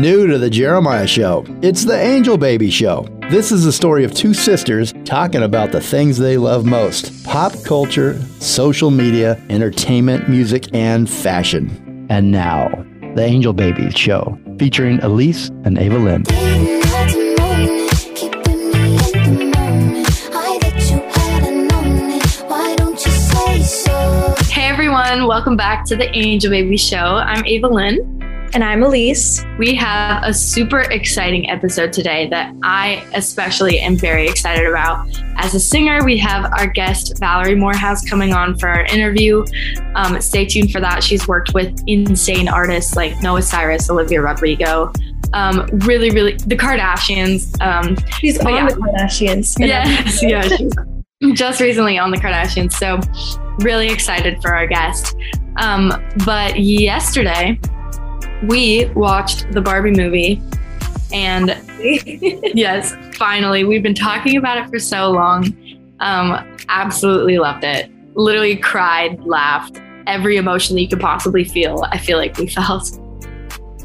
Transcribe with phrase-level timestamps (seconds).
[0.00, 3.08] New to the Jeremiah Show, it's the Angel Baby Show.
[3.30, 7.54] This is the story of two sisters talking about the things they love most pop
[7.64, 12.06] culture, social media, entertainment, music, and fashion.
[12.10, 12.68] And now,
[13.14, 16.24] the Angel Baby Show, featuring Elise and Ava Lynn.
[24.50, 26.96] Hey everyone, welcome back to the Angel Baby Show.
[26.98, 28.15] I'm Ava Lynn.
[28.54, 29.44] And I'm Elise.
[29.58, 35.06] We have a super exciting episode today that I especially am very excited about.
[35.36, 39.44] As a singer, we have our guest Valerie Morehouse coming on for our interview.
[39.94, 41.02] Um, stay tuned for that.
[41.02, 44.92] She's worked with insane artists like Noah Cyrus, Olivia Rodrigo.
[45.32, 47.60] Um, really, really, the Kardashians.
[47.60, 48.68] Um, she's on yeah.
[48.68, 49.56] the Kardashians.
[49.66, 50.72] Yes, yeah, she's
[51.34, 52.72] just recently on the Kardashians.
[52.72, 53.00] So,
[53.58, 55.16] really excited for our guest.
[55.56, 55.92] Um,
[56.24, 57.58] but yesterday,
[58.44, 60.42] we watched the Barbie movie
[61.12, 65.56] and yes, finally, we've been talking about it for so long.
[66.00, 67.90] Um, absolutely loved it.
[68.14, 71.84] Literally cried, laughed, every emotion that you could possibly feel.
[71.90, 72.98] I feel like we felt.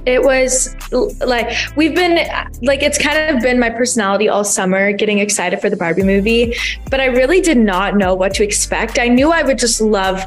[0.04, 0.76] It was
[1.20, 2.28] like we've been
[2.64, 6.56] like it's kind of been my personality all summer getting excited for the Barbie movie,
[6.90, 8.98] but I really did not know what to expect.
[8.98, 10.26] I knew I would just love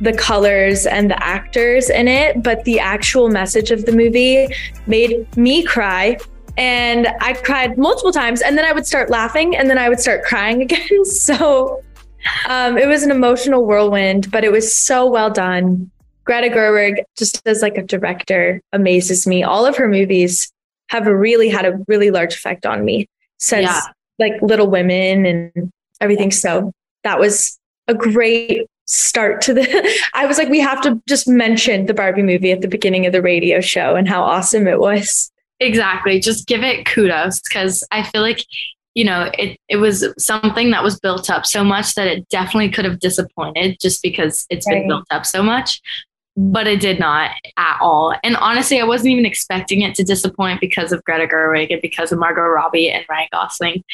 [0.00, 4.48] the colors and the actors in it, but the actual message of the movie
[4.86, 6.18] made me cry.
[6.56, 10.00] And I cried multiple times, and then I would start laughing, and then I would
[10.00, 11.04] start crying again.
[11.04, 11.82] So
[12.48, 15.90] um, it was an emotional whirlwind, but it was so well done.
[16.24, 19.42] Greta Gerwig, just as like a director, amazes me.
[19.42, 20.50] All of her movies
[20.88, 23.08] have really had a really large effect on me
[23.38, 23.80] since yeah.
[24.18, 26.30] like Little Women and everything.
[26.30, 27.58] So that was
[27.88, 32.22] a great start to the I was like we have to just mention the Barbie
[32.22, 35.30] movie at the beginning of the radio show and how awesome it was.
[35.60, 36.20] Exactly.
[36.20, 38.44] Just give it kudos cuz I feel like
[38.94, 42.70] you know, it it was something that was built up so much that it definitely
[42.70, 44.80] could have disappointed just because it's right.
[44.80, 45.80] been built up so much.
[46.36, 48.12] But it did not at all.
[48.24, 52.10] And honestly, I wasn't even expecting it to disappoint because of Greta Gerwig and because
[52.10, 53.84] of Margot Robbie and Ryan Gosling.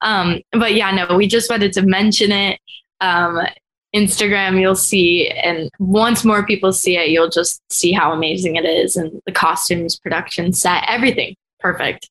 [0.00, 2.58] Um, but yeah, no, we just wanted to mention it.
[3.02, 3.40] Um,
[3.94, 8.64] Instagram, you'll see, and once more people see it, you'll just see how amazing it
[8.64, 12.10] is and the costumes, production, set, everything perfect.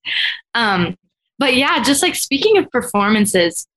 [0.54, 0.96] Um,
[1.38, 3.68] but yeah, just like speaking of performances,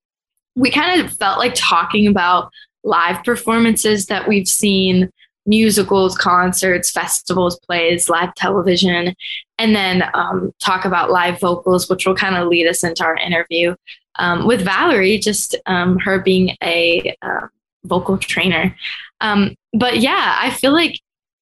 [0.55, 2.51] we kind of felt like talking about
[2.83, 5.09] live performances that we've seen
[5.45, 9.13] musicals, concerts, festivals, plays, live television,
[9.57, 13.17] and then um, talk about live vocals, which will kind of lead us into our
[13.17, 13.75] interview
[14.19, 17.47] um, with Valerie, just um, her being a uh,
[17.85, 18.75] vocal trainer.
[19.21, 20.99] Um, but yeah, I feel like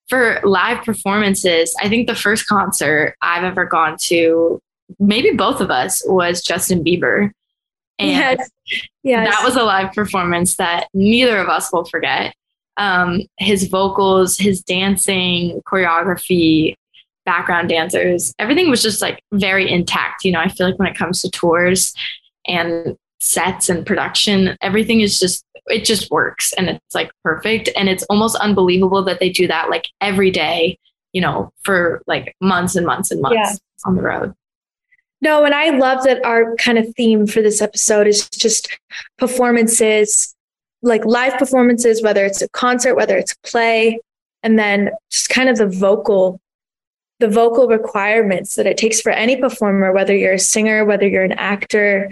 [0.08, 4.60] for live performances, I think the first concert I've ever gone to,
[5.00, 7.32] maybe both of us, was Justin Bieber.
[7.98, 8.50] And yes.
[9.04, 9.30] Yes.
[9.30, 12.34] that was a live performance that neither of us will forget.
[12.78, 16.76] Um, his vocals, his dancing, choreography,
[17.26, 20.24] background dancers, everything was just like very intact.
[20.24, 21.94] You know, I feel like when it comes to tours
[22.48, 27.88] and sets and production, everything is just it just works and it's like perfect and
[27.88, 30.78] it's almost unbelievable that they do that like every day
[31.14, 33.56] you know for like months and months and months yeah.
[33.86, 34.34] on the road
[35.22, 38.78] no and i love that our kind of theme for this episode is just
[39.18, 40.36] performances
[40.82, 44.00] like live performances whether it's a concert whether it's a play
[44.44, 46.40] and then just kind of the vocal
[47.20, 51.24] the vocal requirements that it takes for any performer whether you're a singer whether you're
[51.24, 52.12] an actor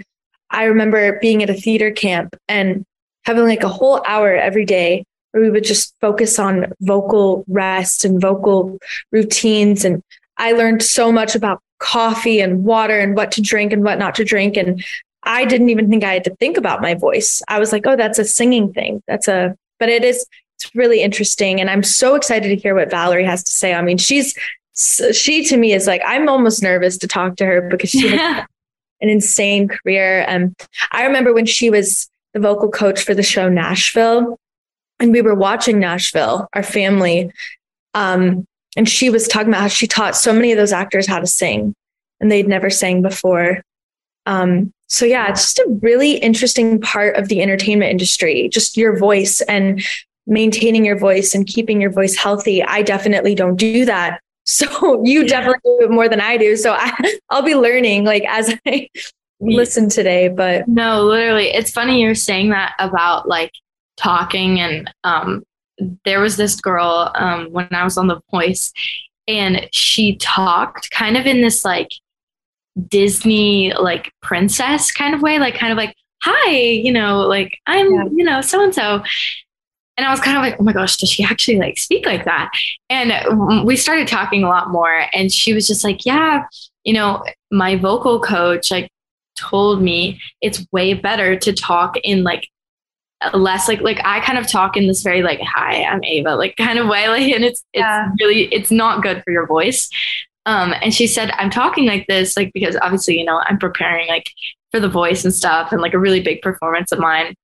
[0.50, 2.84] i remember being at a theater camp and
[3.24, 8.04] having like a whole hour every day where we would just focus on vocal rest
[8.04, 8.78] and vocal
[9.12, 9.84] routines.
[9.84, 10.02] And
[10.36, 14.14] I learned so much about coffee and water and what to drink and what not
[14.16, 14.56] to drink.
[14.56, 14.84] And
[15.22, 17.42] I didn't even think I had to think about my voice.
[17.48, 19.02] I was like, oh, that's a singing thing.
[19.06, 21.60] That's a, but it is, it's really interesting.
[21.60, 23.74] And I'm so excited to hear what Valerie has to say.
[23.74, 24.34] I mean, she's,
[25.12, 28.46] she to me is like, I'm almost nervous to talk to her because she has
[29.00, 30.24] an insane career.
[30.26, 30.54] And
[30.92, 34.38] I remember when she was the vocal coach for the show Nashville.
[34.98, 37.32] And we were watching Nashville, our family.
[37.94, 41.20] Um, and she was talking about how she taught so many of those actors how
[41.20, 41.74] to sing
[42.20, 43.62] and they'd never sang before.
[44.26, 48.98] Um, so yeah, it's just a really interesting part of the entertainment industry, just your
[48.98, 49.82] voice and
[50.26, 52.62] maintaining your voice and keeping your voice healthy.
[52.62, 54.20] I definitely don't do that.
[54.44, 55.28] So you yeah.
[55.28, 56.56] definitely do it more than I do.
[56.56, 56.92] So I,
[57.30, 58.88] I'll be learning like as I
[59.40, 63.52] listen today, but no, literally, it's funny you're saying that about like
[63.96, 65.44] talking and um,
[66.04, 68.72] there was this girl um, when I was on The Voice,
[69.26, 71.90] and she talked kind of in this like
[72.88, 77.92] Disney like princess kind of way, like kind of like, hi, you know, like I'm,
[77.92, 78.04] yeah.
[78.14, 79.02] you know, so and so.
[80.00, 82.24] And I was kind of like, oh my gosh, does she actually like speak like
[82.24, 82.50] that?
[82.88, 85.04] And we started talking a lot more.
[85.12, 86.46] And she was just like, yeah,
[86.84, 88.90] you know, my vocal coach like
[89.36, 92.48] told me it's way better to talk in like
[93.34, 96.56] less like like I kind of talk in this very like hi I'm Ava like
[96.56, 98.08] kind of way like and it's it's yeah.
[98.18, 99.90] really it's not good for your voice
[100.46, 104.08] um and she said I'm talking like this like because obviously you know I'm preparing
[104.08, 104.30] like
[104.70, 107.34] for the voice and stuff and like a really big performance of mine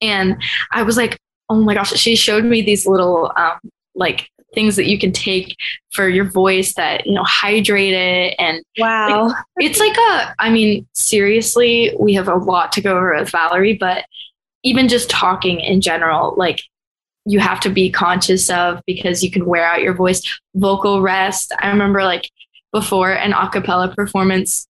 [0.00, 0.42] and
[0.72, 1.16] I was like
[1.48, 3.58] oh my gosh she showed me these little um
[3.94, 5.54] like things that you can take
[5.92, 10.50] for your voice that you know hydrate it and wow like, it's like a i
[10.50, 14.04] mean seriously we have a lot to go over with valerie but
[14.62, 16.62] even just talking in general, like
[17.24, 20.22] you have to be conscious of because you can wear out your voice.
[20.54, 21.52] Vocal rest.
[21.60, 22.30] I remember like
[22.72, 24.66] before an acapella performance,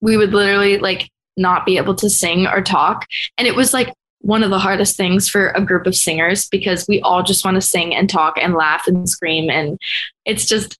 [0.00, 3.06] we would literally like not be able to sing or talk.
[3.38, 3.92] And it was like
[4.24, 7.56] one of the hardest things for a group of singers because we all just want
[7.56, 9.50] to sing and talk and laugh and scream.
[9.50, 9.78] And
[10.24, 10.78] it's just,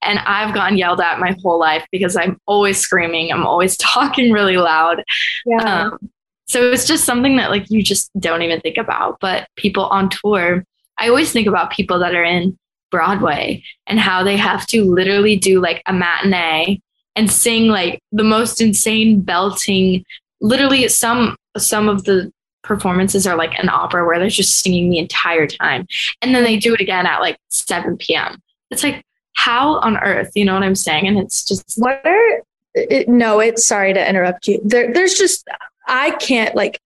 [0.00, 3.30] and I've gotten yelled at my whole life because I'm always screaming.
[3.30, 5.04] I'm always talking really loud.
[5.44, 5.90] Yeah.
[5.90, 6.10] Um,
[6.46, 9.18] so it's just something that like you just don't even think about.
[9.20, 10.64] But people on tour,
[10.98, 12.58] I always think about people that are in
[12.90, 16.80] Broadway and how they have to literally do like a matinee
[17.16, 20.04] and sing like the most insane belting
[20.40, 22.32] literally some some of the
[22.68, 25.88] performances are like an opera where they're just singing the entire time.
[26.22, 29.02] And then they do it again at like 7 p.m it's like
[29.34, 31.06] how on earth you know what i'm saying?
[31.08, 32.42] And it's just what are
[32.74, 34.60] it, no it's sorry to interrupt you.
[34.62, 35.48] There, there's just
[35.88, 36.78] I can't like,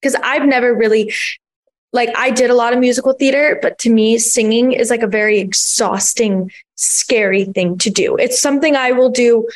[0.00, 1.12] because I've never really,
[1.92, 5.08] like, I did a lot of musical theater, but to me, singing is like a
[5.08, 8.16] very exhausting, scary thing to do.
[8.16, 9.48] It's something I will do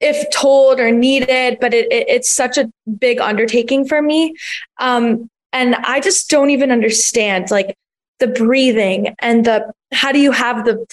[0.00, 4.34] if told or needed, but it, it, it's such a big undertaking for me.
[4.78, 7.76] Um, and I just don't even understand like
[8.18, 10.86] the breathing and the how do you have the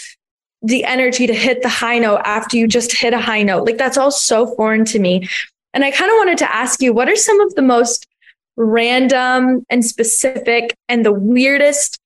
[0.63, 3.65] the energy to hit the high note after you just hit a high note.
[3.65, 5.29] Like that's all so foreign to me.
[5.73, 8.07] And I kind of wanted to ask you what are some of the most
[8.55, 11.99] random and specific and the weirdest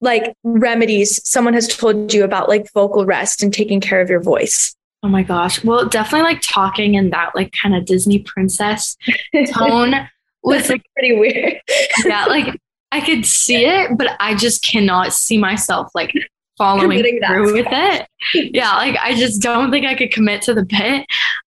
[0.00, 4.20] like remedies someone has told you about like vocal rest and taking care of your
[4.20, 4.74] voice?
[5.04, 5.62] Oh my gosh.
[5.62, 8.96] Well, definitely like talking in that like kind of Disney princess
[9.52, 9.92] tone
[10.42, 11.60] was like pretty weird.
[12.06, 12.58] yeah, like
[12.90, 16.14] I could see it, but I just cannot see myself like
[16.56, 18.08] following through with it.
[18.32, 21.04] Yeah, like I just don't think I could commit to the bit.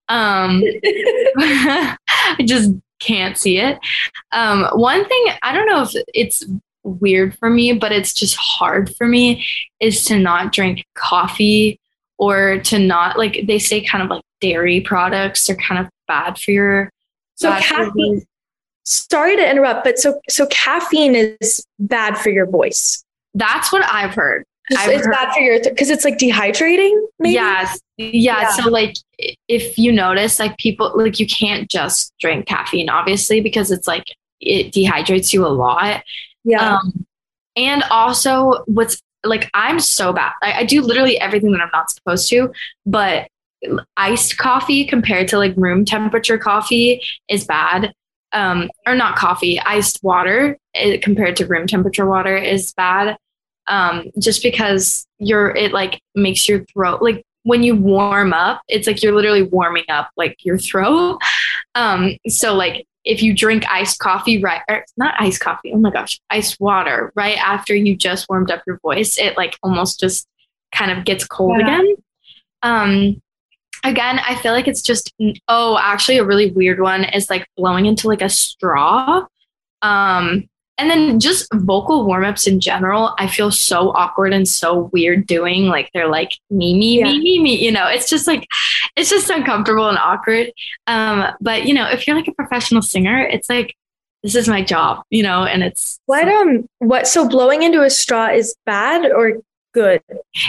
[0.07, 0.61] Um,
[1.39, 1.97] I
[2.45, 3.79] just can't see it.
[4.33, 6.43] Um, one thing I don't know if it's
[6.83, 9.43] weird for me, but it's just hard for me
[9.79, 11.79] is to not drink coffee
[12.17, 16.37] or to not like they say kind of like dairy products are kind of bad
[16.37, 16.89] for your
[17.35, 18.25] so caffeine.
[18.83, 23.03] Sorry to interrupt, but so so caffeine is bad for your voice.
[23.33, 24.43] That's what I've heard.
[24.75, 26.99] I've it's heard, bad for your because th- it's like dehydrating.
[27.19, 27.33] Maybe?
[27.33, 28.51] Yes, yeah, yeah.
[28.51, 28.95] So like,
[29.47, 34.05] if you notice, like people like you can't just drink caffeine, obviously, because it's like
[34.41, 36.03] it dehydrates you a lot.
[36.43, 36.77] Yeah.
[36.77, 37.05] Um,
[37.55, 40.33] and also, what's like I'm so bad.
[40.41, 42.51] I, I do literally everything that I'm not supposed to,
[42.85, 43.27] but
[43.95, 47.93] iced coffee compared to like room temperature coffee is bad.
[48.33, 53.17] Um, or not coffee, iced water eh, compared to room temperature water is bad
[53.67, 58.87] um, just because you're it like makes your throat like when you warm up, it's
[58.87, 61.19] like you're literally warming up like your throat.
[61.75, 65.89] Um, so like if you drink iced coffee right or not iced coffee, oh my
[65.89, 70.27] gosh, iced water right after you just warmed up your voice, it like almost just
[70.75, 71.65] kind of gets cold yeah.
[71.65, 71.95] again.
[72.63, 73.21] Um
[73.83, 75.13] again, I feel like it's just
[75.47, 79.25] oh, actually a really weird one is like blowing into like a straw.
[79.81, 85.25] Um and then just vocal warm-ups in general i feel so awkward and so weird
[85.27, 87.05] doing like they're like me me yeah.
[87.05, 87.87] me me me you know?
[87.87, 88.47] It's just like
[88.95, 90.51] it's just uncomfortable and awkward.
[90.87, 93.75] Um but you know if you're like a professional singer it's like
[94.23, 95.43] this is my job you know?
[95.43, 99.33] And it's what um what so blowing into a straw is bad or
[99.73, 100.01] good?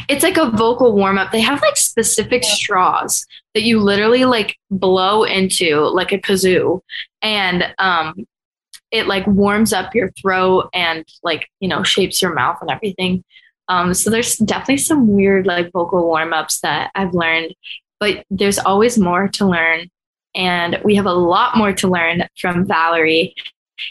[0.08, 1.32] It's like a vocal warm-up.
[1.32, 6.80] They have like specific straws that you literally like blow into like a kazoo.
[7.22, 8.26] And um
[8.90, 13.22] it like warms up your throat and like you know shapes your mouth and everything
[13.70, 17.54] um, so there's definitely some weird like vocal warm-ups that i've learned
[18.00, 19.88] but there's always more to learn
[20.34, 23.34] and we have a lot more to learn from valerie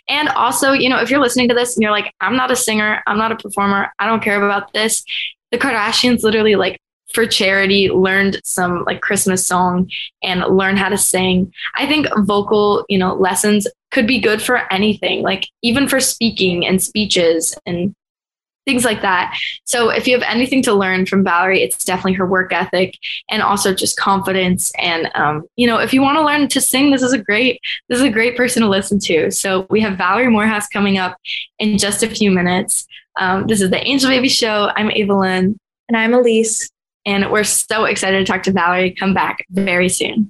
[0.10, 2.56] and also you know if you're listening to this and you're like i'm not a
[2.56, 5.04] singer i'm not a performer i don't care about this
[5.52, 6.80] the kardashians literally like
[7.14, 9.90] for charity, learned some like Christmas song
[10.22, 11.52] and learned how to sing.
[11.76, 16.66] I think vocal, you know, lessons could be good for anything, like even for speaking
[16.66, 17.96] and speeches and
[18.68, 19.36] things like that.
[19.64, 22.96] So if you have anything to learn from Valerie, it's definitely her work ethic
[23.32, 24.72] and also just confidence.
[24.78, 27.62] And um, you know, if you want to learn to sing, this is a great
[27.88, 29.32] this is a great person to listen to.
[29.32, 31.18] So we have Valerie Morehouse coming up
[31.60, 32.86] in just a few minutes.
[33.20, 34.70] Um, this is the Angel Baby Show.
[34.76, 35.58] I'm Ava Lynn.
[35.88, 36.70] And I'm Elise.
[37.06, 38.92] And we're so excited to talk to Valerie.
[38.92, 40.30] Come back very soon.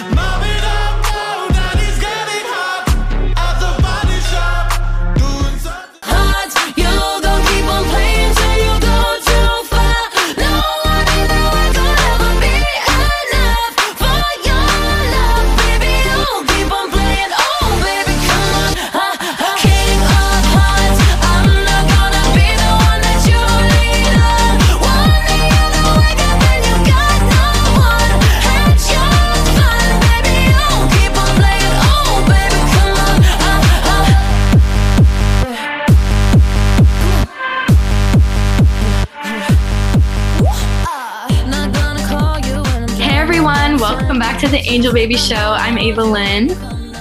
[44.51, 45.55] The Angel Baby Show.
[45.55, 46.51] I'm Ava Lynn.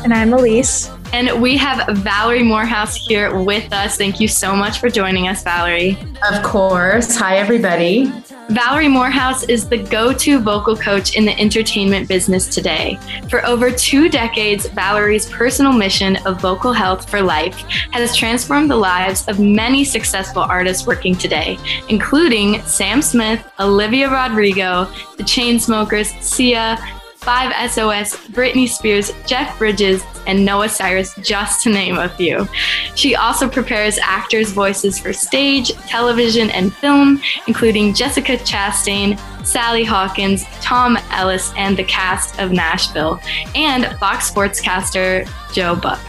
[0.04, 0.88] And I'm Elise.
[1.12, 3.96] And we have Valerie Morehouse here with us.
[3.96, 5.98] Thank you so much for joining us, Valerie.
[6.30, 7.16] Of course.
[7.16, 8.12] Hi, everybody.
[8.50, 13.00] Valerie Morehouse is the go to vocal coach in the entertainment business today.
[13.28, 17.58] For over two decades, Valerie's personal mission of vocal health for life
[17.90, 24.84] has transformed the lives of many successful artists working today, including Sam Smith, Olivia Rodrigo,
[25.16, 26.78] the Chainsmokers, Sia,
[27.20, 32.48] Five SOS, Britney Spears, Jeff Bridges, and Noah Cyrus, just to name a few.
[32.94, 40.44] She also prepares actors' voices for stage, television, and film, including Jessica Chastain, Sally Hawkins,
[40.62, 43.20] Tom Ellis, and the cast of Nashville,
[43.54, 46.00] and Fox Sportscaster Joe Buck.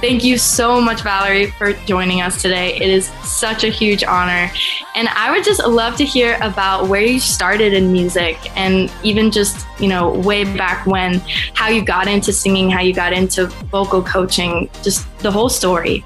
[0.00, 2.76] Thank you so much, Valerie, for joining us today.
[2.76, 4.52] It is such a huge honor.
[4.94, 9.30] And I would just love to hear about where you started in music and even
[9.30, 11.22] just, you know, way back when,
[11.54, 16.04] how you got into singing, how you got into vocal coaching, just the whole story.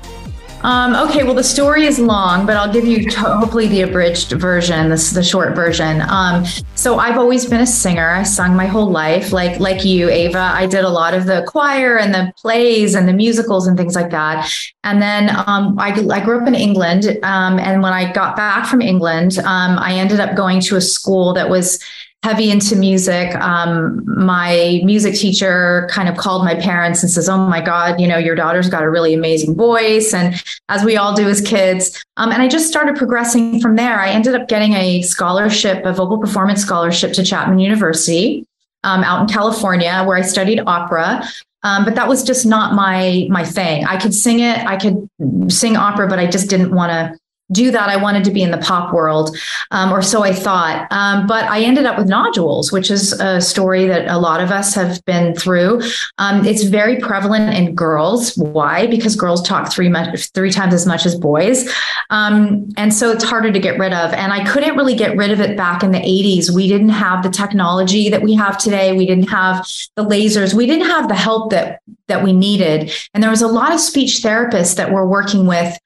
[0.63, 4.91] Um, okay, well, the story is long, but I'll give you hopefully the abridged version.
[4.91, 6.03] This is the short version.
[6.03, 8.11] Um, so I've always been a singer.
[8.11, 10.39] I sung my whole life, like like you, Ava.
[10.39, 13.95] I did a lot of the choir and the plays and the musicals and things
[13.95, 14.53] like that.
[14.85, 18.67] And then um, I, I, grew up in England, um, and when I got back
[18.67, 21.79] from England, um, I ended up going to a school that was
[22.23, 23.35] heavy into music.
[23.37, 28.07] Um, my music teacher kind of called my parents and says, Oh my God, you
[28.07, 30.13] know, your daughter's got a really amazing voice.
[30.13, 30.35] And
[30.69, 32.05] as we all do as kids.
[32.19, 33.99] Um, and I just started progressing from there.
[33.99, 38.47] I ended up getting a scholarship, a vocal performance scholarship to Chapman University.
[38.83, 41.23] Um, out in California, where I studied opera.
[41.63, 43.85] Um, but that was just not my my thing.
[43.85, 45.07] I could sing it, I could
[45.53, 47.20] sing opera, but I just didn't want to
[47.53, 47.89] do that.
[47.89, 49.37] I wanted to be in the pop world,
[49.71, 50.87] um, or so I thought.
[50.91, 54.51] Um, but I ended up with nodules, which is a story that a lot of
[54.51, 55.83] us have been through.
[56.19, 58.37] Um, it's very prevalent in girls.
[58.37, 58.87] Why?
[58.87, 61.73] Because girls talk three much, three times as much as boys,
[62.11, 64.13] um, and so it's harder to get rid of.
[64.13, 66.51] And I couldn't really get rid of it back in the '80s.
[66.51, 68.97] We didn't have the technology that we have today.
[68.97, 69.67] We didn't have
[69.97, 70.55] the lasers.
[70.55, 72.93] We didn't have the help that that we needed.
[73.15, 75.79] And there was a lot of speech therapists that were working with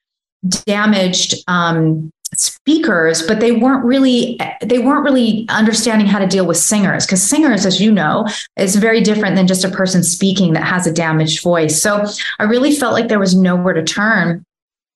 [0.48, 6.56] damaged um, speakers but they weren't really they weren't really understanding how to deal with
[6.56, 10.64] singers because singers as you know is very different than just a person speaking that
[10.64, 11.80] has a damaged voice.
[11.80, 12.04] So
[12.38, 14.44] i really felt like there was nowhere to turn.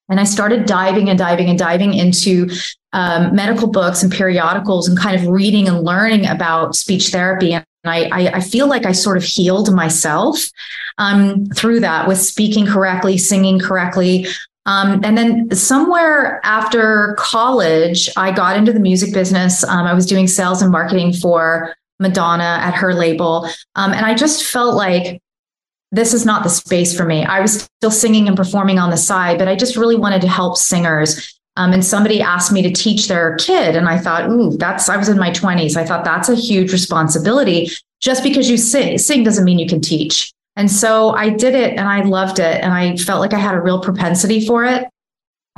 [0.09, 2.49] And i started diving and diving and diving into
[2.93, 7.53] um, medical books and periodicals and kind of reading and learning about speech therapy.
[7.53, 10.51] And I, I, feel like I sort of healed myself
[10.97, 14.27] um, through that with speaking correctly, singing correctly,
[14.69, 19.65] Um, and then somewhere after college, I got into the music business.
[19.65, 23.49] Um, I was doing sales and marketing for Madonna at her label.
[23.77, 25.23] Um, and I just felt like
[25.91, 27.25] this is not the space for me.
[27.25, 30.29] I was still singing and performing on the side, but I just really wanted to
[30.29, 31.35] help singers.
[31.57, 33.75] Um, and somebody asked me to teach their kid.
[33.75, 35.79] And I thought, ooh, that's, I was in my 20s.
[35.79, 37.71] I thought that's a huge responsibility.
[38.01, 40.31] Just because you sing, sing doesn't mean you can teach.
[40.59, 42.61] And so I did it and I loved it.
[42.63, 44.89] And I felt like I had a real propensity for it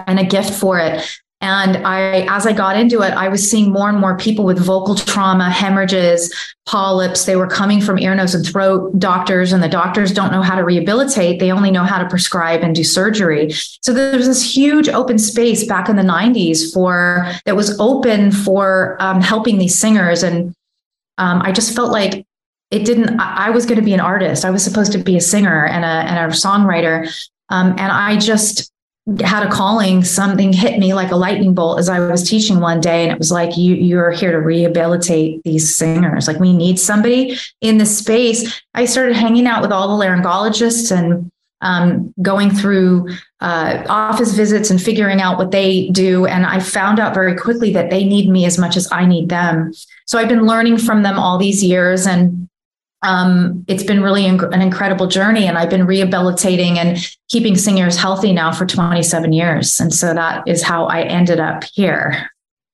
[0.07, 1.02] and a gift for it.
[1.40, 4.59] And I, as I got into it, I was seeing more and more people with
[4.59, 6.30] vocal trauma, hemorrhages,
[6.66, 7.25] polyps.
[7.25, 10.54] They were coming from ear, nose, and throat doctors, and the doctors don't know how
[10.54, 11.40] to rehabilitate.
[11.40, 13.52] They only know how to prescribe and do surgery.
[13.80, 18.33] So there was this huge open space back in the 90s for that was open
[18.33, 20.23] for um, helping these singers.
[20.23, 20.54] And
[21.16, 22.26] um, I just felt like
[22.70, 24.44] it didn't, I, was going to be an artist.
[24.44, 27.06] I was supposed to be a singer and a, and a songwriter.
[27.48, 28.70] Um, and I just
[29.24, 32.80] had a calling something hit me like a lightning bolt as i was teaching one
[32.80, 36.78] day and it was like you you're here to rehabilitate these singers like we need
[36.78, 41.30] somebody in this space i started hanging out with all the laryngologists and
[41.62, 43.06] um, going through
[43.42, 47.72] uh, office visits and figuring out what they do and i found out very quickly
[47.72, 49.72] that they need me as much as i need them
[50.06, 52.50] so i've been learning from them all these years and
[53.02, 57.97] um, it's been really inc- an incredible journey and i've been rehabilitating and keeping singers
[57.97, 62.30] healthy now for 27 years and so that is how i ended up here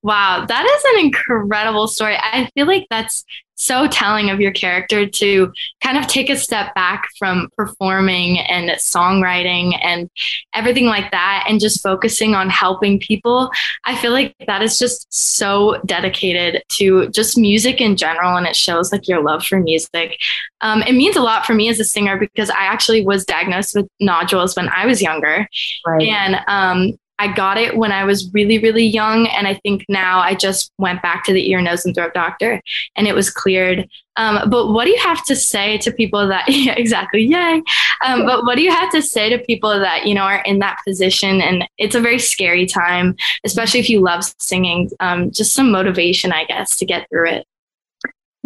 [0.06, 3.24] wow that is an incredible story i feel like that's
[3.56, 8.70] so telling of your character to kind of take a step back from performing and
[8.72, 10.10] songwriting and
[10.54, 13.50] everything like that and just focusing on helping people.
[13.84, 18.56] I feel like that is just so dedicated to just music in general and it
[18.56, 20.18] shows like your love for music.
[20.60, 23.74] Um, it means a lot for me as a singer because I actually was diagnosed
[23.74, 25.48] with nodules when I was younger.
[25.86, 26.08] Right.
[26.08, 29.26] And um, I got it when I was really, really young.
[29.28, 32.60] And I think now I just went back to the ear, nose, and throat doctor
[32.94, 33.88] and it was cleared.
[34.16, 37.62] Um, but what do you have to say to people that, yeah, exactly, yay.
[38.04, 40.58] Um, but what do you have to say to people that, you know, are in
[40.60, 41.40] that position?
[41.40, 46.32] And it's a very scary time, especially if you love singing, um, just some motivation,
[46.32, 47.46] I guess, to get through it.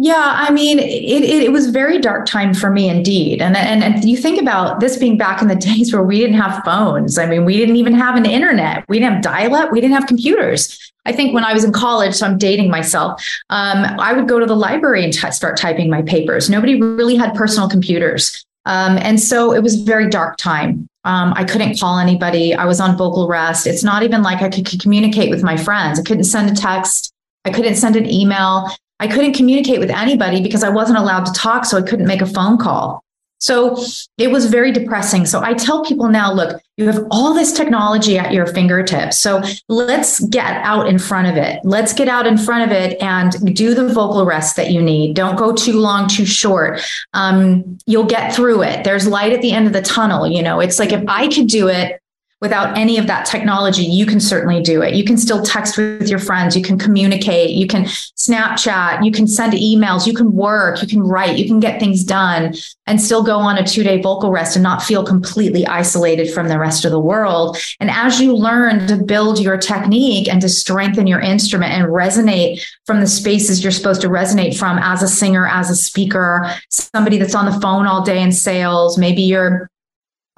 [0.03, 3.39] Yeah, I mean, it, it, it was very dark time for me indeed.
[3.39, 6.37] And, and and you think about this being back in the days where we didn't
[6.37, 7.19] have phones.
[7.19, 8.83] I mean, we didn't even have an internet.
[8.89, 9.71] We didn't have dial-up.
[9.71, 10.75] We didn't have computers.
[11.05, 14.39] I think when I was in college, so I'm dating myself, um, I would go
[14.39, 16.49] to the library and t- start typing my papers.
[16.49, 18.43] Nobody really had personal computers.
[18.65, 20.87] Um, and so it was very dark time.
[21.03, 22.55] Um, I couldn't call anybody.
[22.55, 23.67] I was on vocal rest.
[23.67, 25.99] It's not even like I could communicate with my friends.
[25.99, 27.13] I couldn't send a text.
[27.45, 28.67] I couldn't send an email.
[29.01, 31.65] I couldn't communicate with anybody because I wasn't allowed to talk.
[31.65, 33.03] So I couldn't make a phone call.
[33.39, 33.75] So
[34.19, 35.25] it was very depressing.
[35.25, 39.17] So I tell people now look, you have all this technology at your fingertips.
[39.17, 41.59] So let's get out in front of it.
[41.63, 45.15] Let's get out in front of it and do the vocal rest that you need.
[45.15, 46.81] Don't go too long, too short.
[47.13, 48.83] Um, you'll get through it.
[48.83, 50.27] There's light at the end of the tunnel.
[50.27, 52.00] You know, it's like if I could do it,
[52.41, 54.95] without any of that technology, you can certainly do it.
[54.95, 59.27] You can still text with your friends, you can communicate, you can Snapchat, you can
[59.27, 62.53] send emails, you can work, you can write, you can get things done
[62.87, 66.49] and still go on a two day vocal rest and not feel completely isolated from
[66.49, 67.57] the rest of the world.
[67.79, 72.61] And as you learn to build your technique and to strengthen your instrument and resonate
[72.85, 77.17] from the spaces you're supposed to resonate from as a singer, as a speaker, somebody
[77.17, 79.70] that's on the phone all day in sales, maybe you're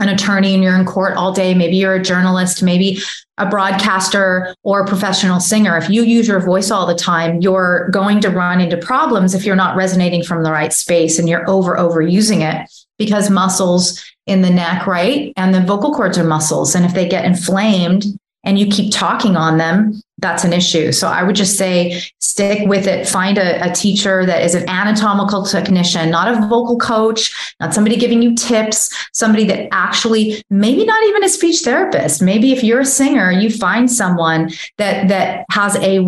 [0.04, 3.00] an attorney and you're in court all day, maybe you're a journalist, maybe
[3.38, 5.76] a broadcaster or a professional singer.
[5.76, 9.46] If you use your voice all the time, you're going to run into problems if
[9.46, 14.42] you're not resonating from the right space and you're over overusing it because muscles in
[14.42, 15.34] the neck, right?
[15.36, 16.76] And the vocal cords are muscles.
[16.76, 18.06] And if they get inflamed,
[18.43, 20.91] and you keep talking on them, that's an issue.
[20.91, 23.08] So I would just say stick with it.
[23.08, 27.97] Find a, a, teacher that is an anatomical technician, not a vocal coach, not somebody
[27.97, 32.21] giving you tips, somebody that actually maybe not even a speech therapist.
[32.21, 36.01] Maybe if you're a singer, you find someone that that has a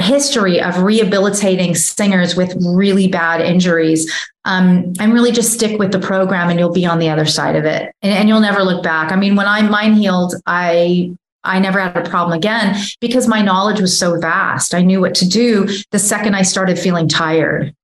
[0.00, 4.10] history of rehabilitating singers with really bad injuries.
[4.44, 7.54] Um, and really just stick with the program and you'll be on the other side
[7.54, 9.12] of it and, and you'll never look back.
[9.12, 11.12] I mean, when I mine healed, I
[11.48, 14.74] I never had a problem again because my knowledge was so vast.
[14.74, 17.74] I knew what to do the second I started feeling tired.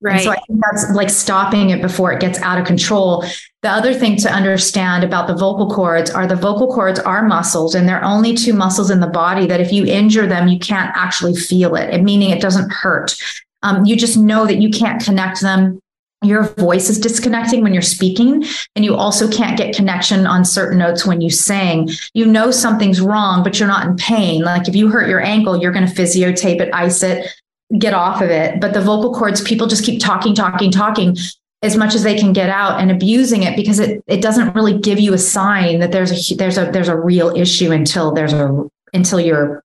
[0.00, 0.14] Right.
[0.14, 3.24] And so I think that's like stopping it before it gets out of control.
[3.62, 7.74] The other thing to understand about the vocal cords are the vocal cords are muscles
[7.74, 10.96] and they're only two muscles in the body that if you injure them, you can't
[10.96, 13.16] actually feel it, meaning it doesn't hurt.
[13.64, 15.80] Um, you just know that you can't connect them
[16.22, 20.78] your voice is disconnecting when you're speaking and you also can't get connection on certain
[20.78, 21.88] notes when you sing.
[22.12, 24.42] You know something's wrong but you're not in pain.
[24.42, 27.28] Like if you hurt your ankle you're going to physiotape it ice it
[27.78, 28.60] get off of it.
[28.60, 31.16] But the vocal cords people just keep talking talking talking
[31.62, 34.78] as much as they can get out and abusing it because it it doesn't really
[34.78, 38.32] give you a sign that there's a there's a there's a real issue until there's
[38.32, 39.62] a until you're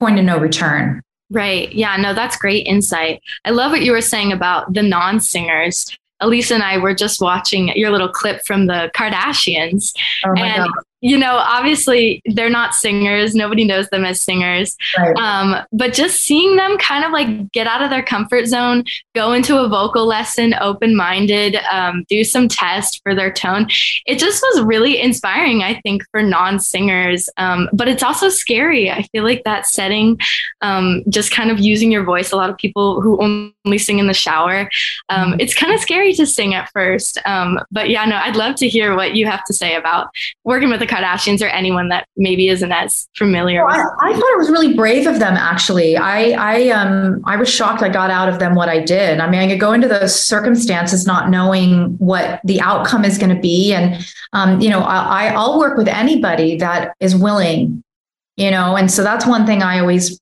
[0.00, 1.02] point of no return
[1.34, 1.70] Right.
[1.72, 1.96] Yeah.
[1.96, 3.20] No, that's great insight.
[3.44, 5.98] I love what you were saying about the non singers.
[6.20, 9.92] Elise and I were just watching your little clip from the Kardashians.
[10.24, 10.70] Oh and God
[11.04, 13.34] you know, obviously they're not singers.
[13.34, 14.74] Nobody knows them as singers.
[14.96, 15.14] Right.
[15.16, 19.32] Um, but just seeing them kind of like get out of their comfort zone, go
[19.34, 23.66] into a vocal lesson, open minded, um, do some tests for their tone.
[24.06, 27.28] It just was really inspiring, I think, for non singers.
[27.36, 28.90] Um, but it's also scary.
[28.90, 30.18] I feel like that setting,
[30.62, 34.06] um, just kind of using your voice, a lot of people who only sing in
[34.06, 34.70] the shower,
[35.10, 35.40] um, Mm-hmm.
[35.40, 37.18] it's kind of scary to sing at first.
[37.26, 40.08] Um, but yeah, no, I'd love to hear what you have to say about
[40.44, 43.96] working with the Kardashians or anyone that maybe isn't as familiar Well.
[44.02, 45.34] I, I thought it was really brave of them.
[45.34, 49.20] Actually, I I um I was shocked I got out of them what I did.
[49.20, 53.34] I mean, I could go into those circumstances not knowing what the outcome is going
[53.34, 57.82] to be, and um, you know, I I'll work with anybody that is willing,
[58.36, 60.20] you know, and so that's one thing I always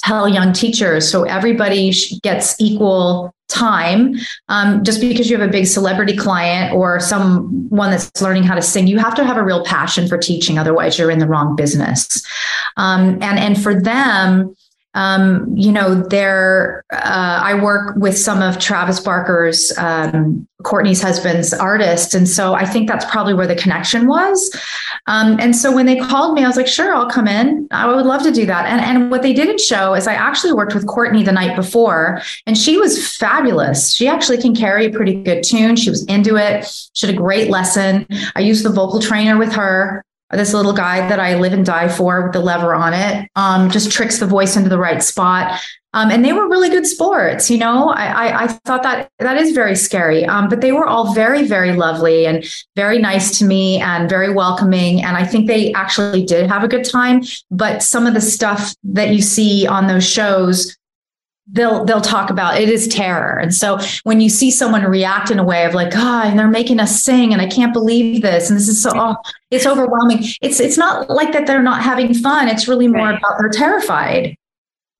[0.00, 1.08] tell young teachers.
[1.08, 4.16] So everybody gets equal time.
[4.48, 8.62] Um, just because you have a big celebrity client or someone that's learning how to
[8.62, 10.58] sing, you have to have a real passion for teaching.
[10.58, 12.22] Otherwise, you're in the wrong business.
[12.76, 14.54] Um, and and for them,
[14.94, 21.52] um, you know, they're, uh, I work with some of Travis Barker's, um, Courtney's husband's
[21.52, 22.14] artists.
[22.14, 24.54] And so I think that's probably where the connection was.
[25.06, 27.66] Um, and so when they called me, I was like, sure, I'll come in.
[27.70, 28.66] I would love to do that.
[28.66, 32.22] And, and what they didn't show is I actually worked with Courtney the night before,
[32.46, 33.92] and she was fabulous.
[33.92, 35.76] She actually can carry a pretty good tune.
[35.76, 36.70] She was into it.
[36.92, 38.06] She had a great lesson.
[38.36, 41.88] I used the vocal trainer with her this little guy that I live and die
[41.88, 45.60] for with the lever on it, um, just tricks the voice into the right spot.
[45.94, 47.50] Um, and they were really good sports.
[47.50, 50.86] You know, I, I, I thought that that is very scary, um, but they were
[50.86, 55.02] all very, very lovely and very nice to me and very welcoming.
[55.02, 57.22] And I think they actually did have a good time.
[57.50, 60.74] But some of the stuff that you see on those shows,
[61.50, 63.38] they'll they'll talk about it is terror.
[63.38, 66.48] And so when you see someone react in a way of like oh and they're
[66.48, 69.16] making us sing and i can't believe this and this is so oh,
[69.50, 70.20] it's overwhelming.
[70.40, 72.48] It's it's not like that they're not having fun.
[72.48, 73.18] It's really more Right.
[73.18, 74.36] about they're terrified.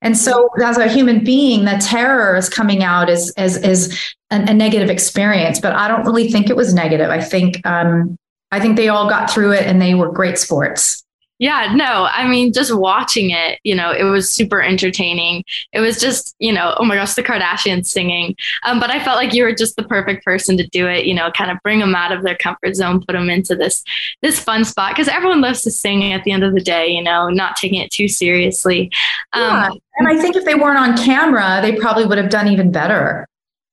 [0.03, 3.97] And so as a human being the terror is coming out as as as
[4.33, 7.09] a, a negative experience but i don't really think it was negative.
[7.09, 8.17] I think um
[8.51, 11.02] i think they all got through it and they were great sports
[11.43, 15.43] Yeah, no, I mean, just watching it, you know, it was super entertaining.
[15.73, 18.37] It was just, you know, oh my gosh, the Kardashians singing.
[18.65, 21.13] Um, but I felt like you were just the perfect person to do it, you
[21.13, 23.83] know, kind of bring them out of their comfort zone, put them into this
[24.21, 27.03] this fun spot because everyone loves to sing at the end of the day, you
[27.03, 28.89] know, not taking it too seriously.
[29.35, 29.71] Yeah.
[29.73, 32.73] Um, and i think if they weren't on camera they probably would have done even
[32.73, 33.27] better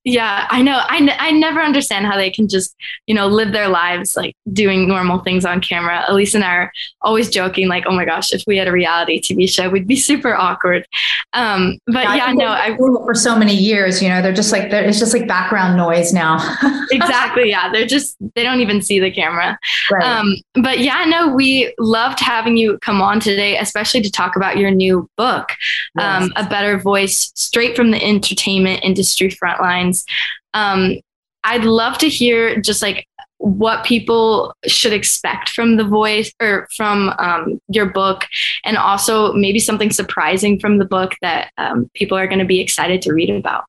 [0.04, 0.80] Yeah, I know.
[0.88, 2.74] I, n- I never understand how they can just,
[3.06, 6.04] you know, live their lives like doing normal things on camera.
[6.08, 9.20] Elise and I are always joking, like, oh my gosh, if we had a reality
[9.20, 10.86] TV show, we'd be super awkward.
[11.34, 14.70] Um, but yeah, think no, I for so many years, you know, they're just like
[14.70, 16.38] they're, it's just like background noise now.
[16.90, 17.50] exactly.
[17.50, 19.58] Yeah, they're just, they don't even see the camera.
[19.90, 20.02] right.
[20.02, 24.56] Um, but yeah, no, we loved having you come on today, especially to talk about
[24.56, 25.50] your new book,
[25.98, 29.60] um, A Better Voice, straight from the entertainment industry front
[30.54, 31.00] Um,
[31.44, 33.06] I'd love to hear just like
[33.38, 38.26] what people should expect from the voice or from um, your book,
[38.64, 42.60] and also maybe something surprising from the book that um, people are going to be
[42.60, 43.64] excited to read about.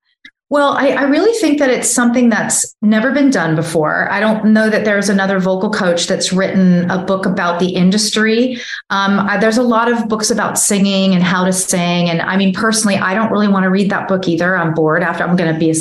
[0.52, 4.12] Well, I, I really think that it's something that's never been done before.
[4.12, 8.58] I don't know that there's another vocal coach that's written a book about the industry.
[8.90, 12.10] Um, I, there's a lot of books about singing and how to sing.
[12.10, 14.58] And I mean, personally, I don't really want to read that book either.
[14.58, 15.74] I'm bored after I'm going to be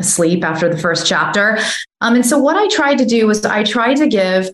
[0.00, 1.58] asleep after the first chapter.
[2.00, 4.50] Um, and so, what I tried to do was I tried to give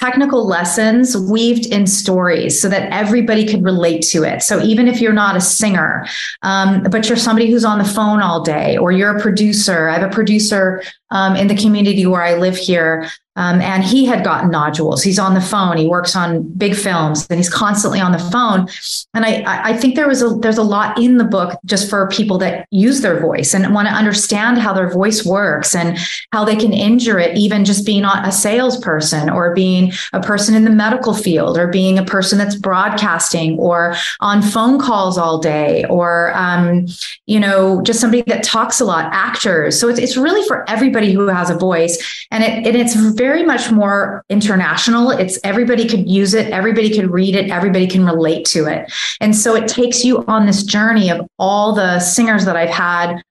[0.00, 4.42] technical lessons weaved in stories so that everybody could relate to it.
[4.42, 6.06] So even if you're not a singer,
[6.42, 9.98] um, but you're somebody who's on the phone all day, or you're a producer, I
[9.98, 13.10] have a producer um, in the community where I live here.
[13.36, 15.02] Um, and he had gotten nodules.
[15.02, 15.76] He's on the phone.
[15.76, 18.68] He works on big films, and he's constantly on the phone.
[19.14, 22.08] And I, I think there was a there's a lot in the book just for
[22.08, 25.96] people that use their voice and want to understand how their voice works and
[26.32, 30.64] how they can injure it, even just being a salesperson or being a person in
[30.64, 35.84] the medical field or being a person that's broadcasting or on phone calls all day
[35.84, 36.84] or um,
[37.26, 39.78] you know just somebody that talks a lot, actors.
[39.80, 43.44] So it's it's really for everybody who has a voice, and it and it's very
[43.44, 45.10] much more international.
[45.10, 48.92] It's everybody could use it, everybody could read it, everybody can relate to it.
[49.20, 53.22] And so it takes you on this journey of all the singers that I've had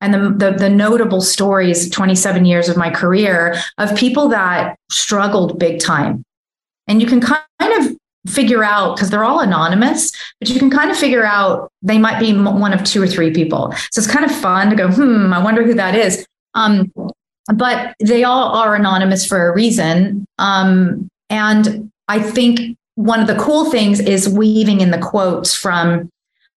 [0.00, 5.58] and the, the, the notable stories 27 years of my career of people that struggled
[5.58, 6.24] big time
[6.86, 10.90] and you can kind of figure out because they're all anonymous but you can kind
[10.90, 14.24] of figure out they might be one of two or three people so it's kind
[14.24, 16.90] of fun to go hmm i wonder who that is um,
[17.54, 20.26] but they all are anonymous for a reason.
[20.38, 26.10] Um, and I think one of the cool things is weaving in the quotes from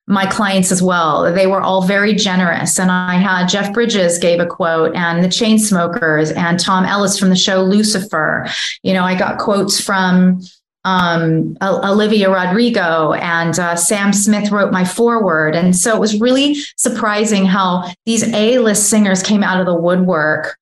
[0.08, 1.32] my clients as well.
[1.34, 2.80] They were all very generous.
[2.80, 7.30] And I had Jeff Bridges gave a quote and the Chainsmokers and Tom Ellis from
[7.30, 8.48] the show Lucifer.
[8.84, 10.42] You know, I got quotes from
[10.84, 15.56] um, Olivia Rodrigo and uh, Sam Smith wrote my foreword.
[15.56, 19.76] And so it was really surprising how these A list singers came out of the
[19.76, 20.58] woodwork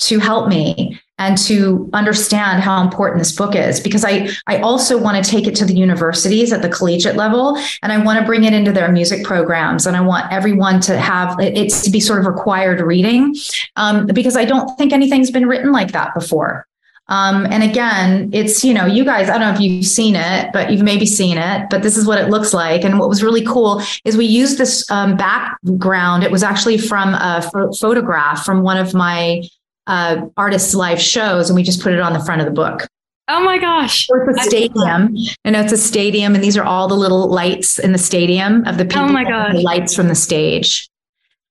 [0.00, 4.98] to help me and to understand how important this book is because I I also
[4.98, 8.24] want to take it to the universities at the collegiate level and I want to
[8.24, 12.00] bring it into their music programs and I want everyone to have it to be
[12.00, 13.36] sort of required reading
[13.76, 16.66] um, because I don't think anything's been written like that before.
[17.08, 20.52] Um, and again, it's, you know, you guys, I don't know if you've seen it,
[20.52, 22.84] but you've maybe seen it, but this is what it looks like.
[22.84, 26.22] And what was really cool is we used this um, background.
[26.22, 27.42] It was actually from a
[27.80, 29.42] photograph from one of my
[29.90, 32.86] uh, artists' live shows, and we just put it on the front of the book.
[33.26, 34.08] Oh my gosh.
[34.08, 35.16] it's a stadium.
[35.44, 38.78] And it's a stadium, and these are all the little lights in the stadium of
[38.78, 39.02] the people.
[39.02, 39.54] Oh my gosh.
[39.54, 40.88] Lights from the stage.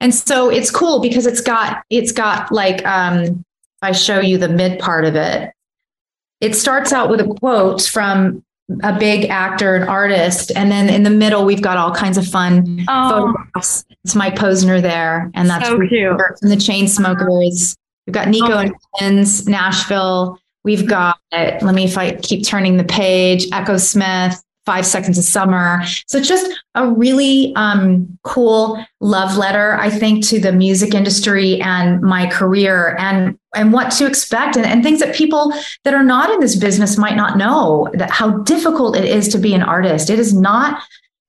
[0.02, 3.44] And so it's cool because it's got it's got like um
[3.82, 5.52] I show you the mid part of it.
[6.40, 8.44] It starts out with a quote from
[8.84, 10.52] a big actor and artist.
[10.56, 13.10] And then in the middle, we've got all kinds of fun oh.
[13.10, 13.84] photographs.
[14.06, 15.30] It's Mike Posner there.
[15.34, 16.18] And that's so cute.
[16.40, 17.76] from the Chainsmokers.
[18.10, 20.40] We've got Nico and Nashville.
[20.64, 25.84] We've got, let me if I keep turning the page, Echosmith, Five Seconds of Summer.
[26.08, 31.62] So it's just a really um, cool love letter, I think, to the music industry
[31.62, 36.04] and my career and and what to expect and, and things that people that are
[36.04, 39.62] not in this business might not know that how difficult it is to be an
[39.62, 40.10] artist.
[40.10, 40.82] It is not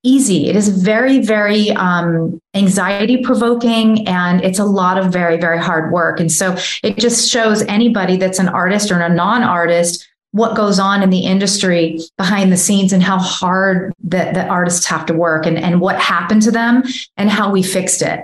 [0.03, 0.47] easy.
[0.47, 5.91] It is very, very um, anxiety provoking and it's a lot of very, very hard
[5.91, 6.19] work.
[6.19, 10.79] And so it just shows anybody that's an artist or a non artist what goes
[10.79, 15.13] on in the industry behind the scenes and how hard that the artists have to
[15.13, 16.83] work and, and what happened to them
[17.17, 18.21] and how we fixed it.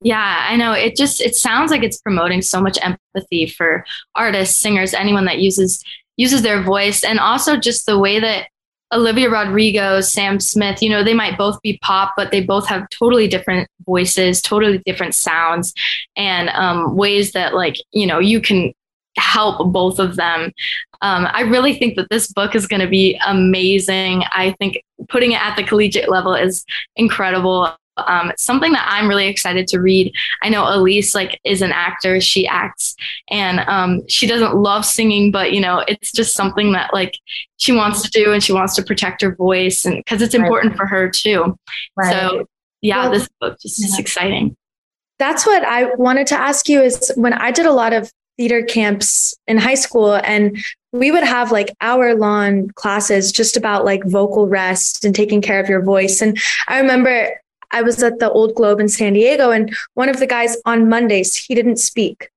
[0.00, 0.72] Yeah, I know.
[0.72, 5.38] It just it sounds like it's promoting so much empathy for artists, singers, anyone that
[5.38, 5.82] uses
[6.16, 8.46] uses their voice and also just the way that
[8.94, 12.88] Olivia Rodrigo, Sam Smith, you know, they might both be pop, but they both have
[12.90, 15.74] totally different voices, totally different sounds,
[16.16, 18.72] and um, ways that, like, you know, you can
[19.18, 20.52] help both of them.
[21.02, 24.24] Um, I really think that this book is going to be amazing.
[24.30, 26.64] I think putting it at the collegiate level is
[26.96, 30.12] incredible um, something that I'm really excited to read.
[30.42, 32.94] I know Elise like is an actor; she acts,
[33.30, 37.18] and um, she doesn't love singing, but you know, it's just something that like
[37.56, 40.72] she wants to do, and she wants to protect her voice, and because it's important
[40.72, 40.78] right.
[40.78, 41.56] for her too.
[41.96, 42.12] Right.
[42.12, 42.46] So
[42.82, 43.86] yeah, well, this book just yeah.
[43.86, 44.56] is exciting.
[45.18, 46.82] That's what I wanted to ask you.
[46.82, 50.58] Is when I did a lot of theater camps in high school and
[50.92, 55.60] we would have like hour long classes just about like vocal rest and taking care
[55.60, 57.30] of your voice and i remember
[57.74, 60.88] I was at the Old Globe in San Diego, and one of the guys on
[60.88, 62.30] Mondays, he didn't speak.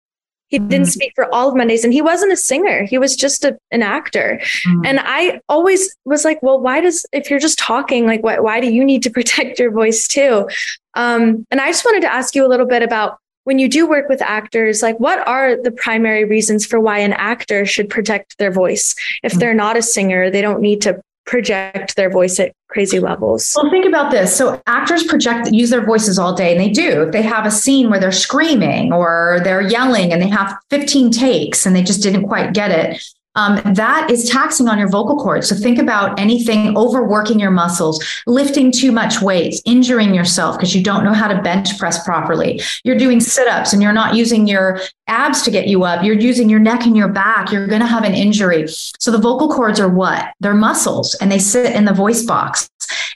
[0.48, 0.92] He didn't mm.
[0.92, 2.86] speak for all of Mondays, and he wasn't a singer.
[2.86, 4.42] He was just a, an actor.
[4.66, 4.88] Mm.
[4.88, 8.60] And I always was like, well, why does, if you're just talking, like, why, why
[8.60, 10.50] do you need to protect your voice too?
[10.96, 13.88] Um, and I just wanted to ask you a little bit about when you do
[13.88, 18.38] work with actors, like, what are the primary reasons for why an actor should protect
[18.40, 18.96] their voice?
[19.24, 19.40] If mm.
[19.40, 23.54] they're not a singer, they don't need to project their voice at crazy levels.
[23.56, 24.36] Well, think about this.
[24.36, 27.04] So actors project use their voices all day and they do.
[27.04, 31.12] If they have a scene where they're screaming or they're yelling and they have 15
[31.12, 33.04] takes and they just didn't quite get it,
[33.38, 35.48] um, that is taxing on your vocal cords.
[35.48, 40.84] So think about anything overworking your muscles, lifting too much weight, injuring yourself because you
[40.84, 42.60] don't know how to bench press properly.
[42.84, 46.04] You're doing sit ups and you're not using your abs to get you up.
[46.04, 47.52] You're using your neck and your back.
[47.52, 48.66] You're going to have an injury.
[48.68, 50.34] So the vocal cords are what?
[50.40, 52.70] They're muscles and they sit in the voice box.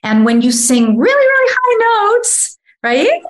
[0.04, 3.22] And when you sing really, really high notes, right?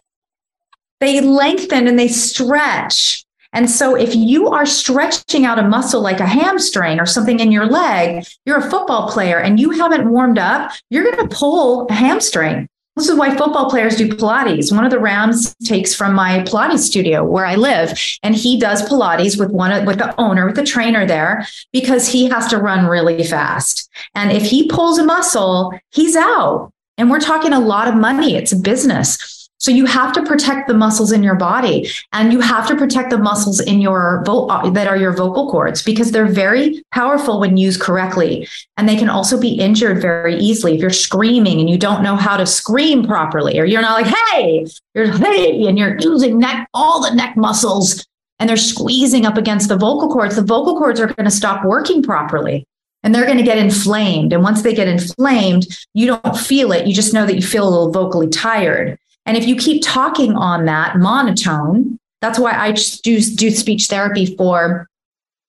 [0.99, 3.25] They lengthen and they stretch.
[3.53, 7.51] And so if you are stretching out a muscle like a hamstring or something in
[7.51, 11.87] your leg, you're a football player and you haven't warmed up, you're going to pull
[11.87, 12.67] a hamstring.
[12.97, 14.73] This is why football players do Pilates.
[14.73, 18.87] One of the Rams takes from my Pilates studio where I live, and he does
[18.87, 22.87] Pilates with one with the owner, with the trainer there, because he has to run
[22.87, 23.89] really fast.
[24.13, 26.73] And if he pulls a muscle, he's out.
[26.97, 28.35] And we're talking a lot of money.
[28.35, 29.40] It's a business.
[29.61, 33.11] So you have to protect the muscles in your body and you have to protect
[33.11, 37.39] the muscles in your vo- uh, that are your vocal cords because they're very powerful
[37.39, 38.47] when used correctly.
[38.77, 42.15] And they can also be injured very easily if you're screaming and you don't know
[42.15, 46.67] how to scream properly, or you're not like, hey, you're hey, and you're using neck,
[46.73, 48.03] all the neck muscles
[48.39, 50.37] and they're squeezing up against the vocal cords.
[50.37, 52.65] The vocal cords are going to stop working properly
[53.03, 54.33] and they're going to get inflamed.
[54.33, 56.87] And once they get inflamed, you don't feel it.
[56.87, 58.97] You just know that you feel a little vocally tired.
[59.25, 62.71] And if you keep talking on that monotone, that's why I
[63.03, 64.87] do, do speech therapy for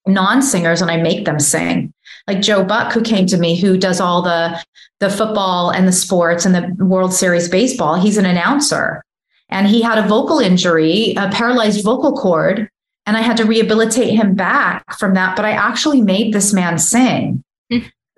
[0.07, 1.93] non singers and I make them sing.
[2.27, 4.63] Like Joe Buck, who came to me, who does all the,
[5.01, 9.03] the football and the sports and the World Series baseball, he's an announcer.
[9.49, 12.71] And he had a vocal injury, a paralyzed vocal cord.
[13.05, 15.37] And I had to rehabilitate him back from that.
[15.37, 17.43] But I actually made this man sing.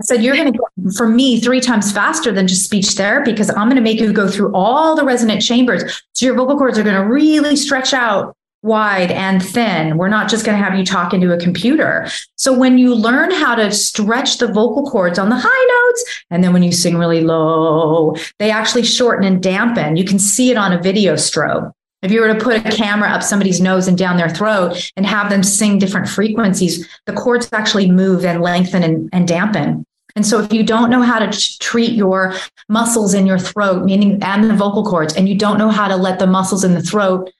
[0.05, 3.51] Said, You're going to go for me three times faster than just speech therapy because
[3.51, 6.03] I'm going to make you go through all the resonant chambers.
[6.13, 9.99] So your vocal cords are going to really stretch out wide and thin.
[9.99, 12.09] We're not just going to have you talk into a computer.
[12.37, 16.43] So when you learn how to stretch the vocal cords on the high notes, and
[16.43, 19.97] then when you sing really low, they actually shorten and dampen.
[19.97, 21.73] You can see it on a video strobe.
[22.03, 25.07] If you were to put a camera up somebody's nose and down their throat and
[25.07, 29.87] have them sing different frequencies, the cords actually move and lengthen and, and dampen.
[30.17, 32.35] And so if you don't know how to treat your
[32.69, 35.97] muscles in your throat, meaning and the vocal cords, and you don't know how to
[35.97, 37.31] let the muscles in the throat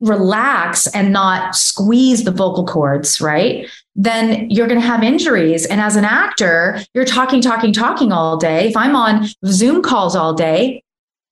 [0.00, 3.68] relax and not squeeze the vocal cords, right?
[3.94, 5.66] Then you're going to have injuries.
[5.66, 8.68] And as an actor, you're talking, talking, talking all day.
[8.68, 10.82] If I'm on Zoom calls all day,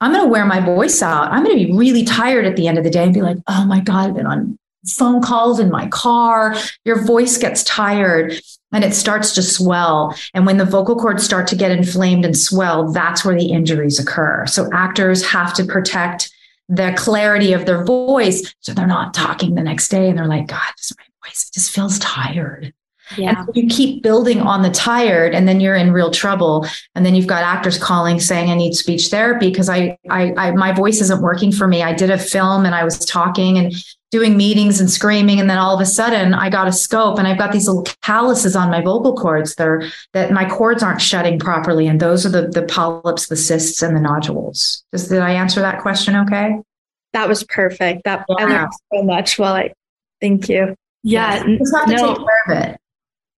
[0.00, 1.32] I'm going to wear my voice out.
[1.32, 3.38] I'm going to be really tired at the end of the day and be like,
[3.48, 6.56] oh my God, I've been on phone calls in my car.
[6.84, 8.40] Your voice gets tired
[8.72, 10.16] and it starts to swell.
[10.34, 13.98] And when the vocal cords start to get inflamed and swell, that's where the injuries
[13.98, 14.46] occur.
[14.46, 16.30] So actors have to protect
[16.68, 20.46] the clarity of their voice so they're not talking the next day and they're like,
[20.46, 22.72] God, this my voice just feels tired.
[23.16, 23.44] Yeah.
[23.46, 26.66] And you keep building on the tired and then you're in real trouble.
[26.94, 30.50] And then you've got actors calling saying, I need speech therapy because I, I, I,
[30.52, 31.82] my voice isn't working for me.
[31.82, 33.72] I did a film and I was talking and
[34.10, 35.40] doing meetings and screaming.
[35.40, 37.86] And then all of a sudden I got a scope and I've got these little
[38.02, 39.54] calluses on my vocal cords.
[39.54, 41.86] They're that my cords aren't shutting properly.
[41.86, 44.84] And those are the, the polyps, the cysts and the nodules.
[44.92, 46.14] Just, did I answer that question?
[46.14, 46.56] Okay.
[47.14, 48.04] That was perfect.
[48.04, 48.36] That yeah.
[48.38, 49.38] I learned so much.
[49.38, 49.72] Well, I
[50.20, 50.74] thank you.
[51.02, 51.42] Yeah.
[51.58, 52.14] Just have to no.
[52.14, 52.80] take care of it.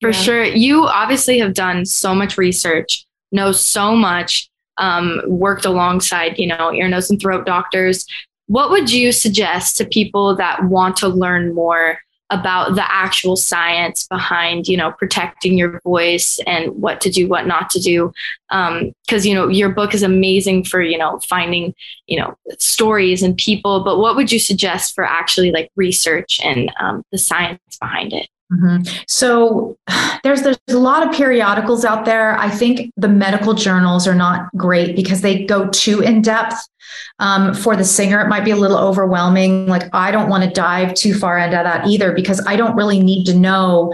[0.03, 0.17] For yeah.
[0.17, 0.43] sure.
[0.43, 6.73] You obviously have done so much research, know so much, um, worked alongside, you know,
[6.73, 8.05] ear, nose, and throat doctors.
[8.47, 14.05] What would you suggest to people that want to learn more about the actual science
[14.07, 18.11] behind, you know, protecting your voice and what to do, what not to do?
[18.49, 21.73] Because, um, you know, your book is amazing for, you know, finding,
[22.07, 23.85] you know, stories and people.
[23.85, 28.27] But what would you suggest for actually like research and um, the science behind it?
[28.51, 28.83] Mm-hmm.
[29.07, 29.77] So
[30.23, 32.37] there's there's a lot of periodicals out there.
[32.37, 36.55] I think the medical journals are not great because they go too in depth.
[37.19, 39.67] Um, for the singer, it might be a little overwhelming.
[39.67, 43.01] Like I don't want to dive too far into that either because I don't really
[43.01, 43.93] need to know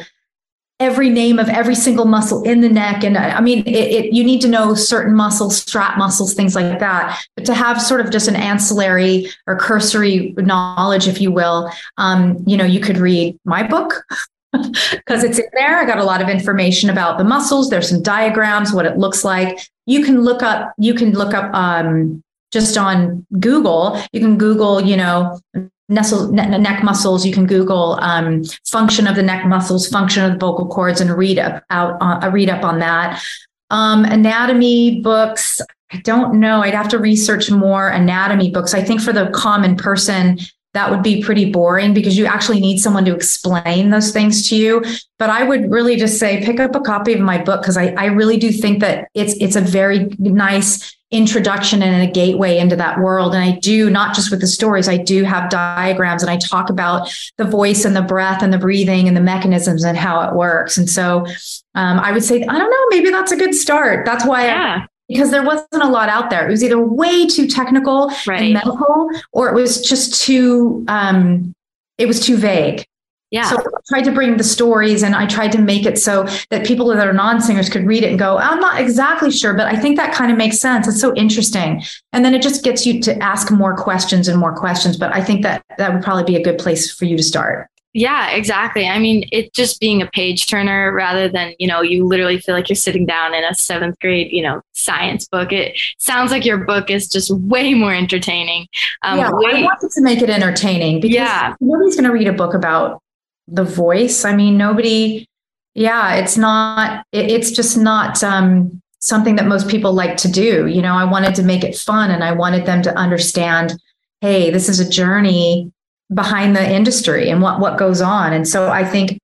[0.79, 3.03] every name of every single muscle in the neck.
[3.03, 6.79] And I mean, it, it, you need to know certain muscles, strap muscles, things like
[6.79, 7.21] that.
[7.35, 12.41] But to have sort of just an ancillary or cursory knowledge, if you will, um,
[12.47, 14.03] you know, you could read my book
[14.91, 15.77] because it's in there.
[15.77, 17.69] I got a lot of information about the muscles.
[17.69, 19.59] There's some diagrams, what it looks like.
[19.85, 24.01] You can look up, you can look up um, just on Google.
[24.11, 25.39] You can Google, you know,
[25.87, 27.25] nestle, ne- neck muscles.
[27.25, 31.11] You can Google um, function of the neck muscles, function of the vocal cords, and
[31.11, 33.21] read up out uh, read up on that.
[33.69, 35.61] Um, anatomy books.
[35.91, 36.61] I don't know.
[36.61, 38.73] I'd have to research more anatomy books.
[38.73, 40.39] I think for the common person,
[40.73, 44.55] that would be pretty boring because you actually need someone to explain those things to
[44.55, 44.83] you.
[45.17, 47.87] But I would really just say pick up a copy of my book because I,
[47.97, 52.75] I really do think that it's it's a very nice introduction and a gateway into
[52.75, 53.33] that world.
[53.33, 56.69] And I do not just with the stories, I do have diagrams and I talk
[56.69, 60.35] about the voice and the breath and the breathing and the mechanisms and how it
[60.35, 60.77] works.
[60.77, 61.25] And so
[61.73, 64.05] um, I would say, I don't know, maybe that's a good start.
[64.05, 64.85] That's why yeah.
[65.09, 66.47] Because there wasn't a lot out there.
[66.47, 68.41] It was either way too technical right.
[68.41, 71.53] and medical, or it was just too um,
[71.97, 72.85] it was too vague.
[73.31, 73.47] Yeah.
[73.47, 76.65] So I tried to bring the stories and I tried to make it so that
[76.65, 79.75] people that are non-singers could read it and go, I'm not exactly sure, but I
[79.75, 80.87] think that kind of makes sense.
[80.87, 81.83] It's so interesting.
[82.11, 84.97] And then it just gets you to ask more questions and more questions.
[84.97, 87.67] But I think that that would probably be a good place for you to start.
[87.93, 88.87] Yeah, exactly.
[88.87, 92.53] I mean, it just being a page turner rather than, you know, you literally feel
[92.53, 95.51] like you're sitting down in a seventh grade, you know, science book.
[95.51, 98.67] It sounds like your book is just way more entertaining.
[99.01, 101.55] Um, yeah, way- I wanted to make it entertaining because yeah.
[101.59, 103.01] nobody's going to read a book about
[103.47, 104.23] the voice.
[104.23, 105.25] I mean, nobody,
[105.73, 110.67] yeah, it's not, it, it's just not um, something that most people like to do.
[110.67, 113.81] You know, I wanted to make it fun and I wanted them to understand,
[114.21, 115.71] hey, this is a journey
[116.13, 118.33] behind the industry and what what goes on.
[118.33, 119.19] And so I think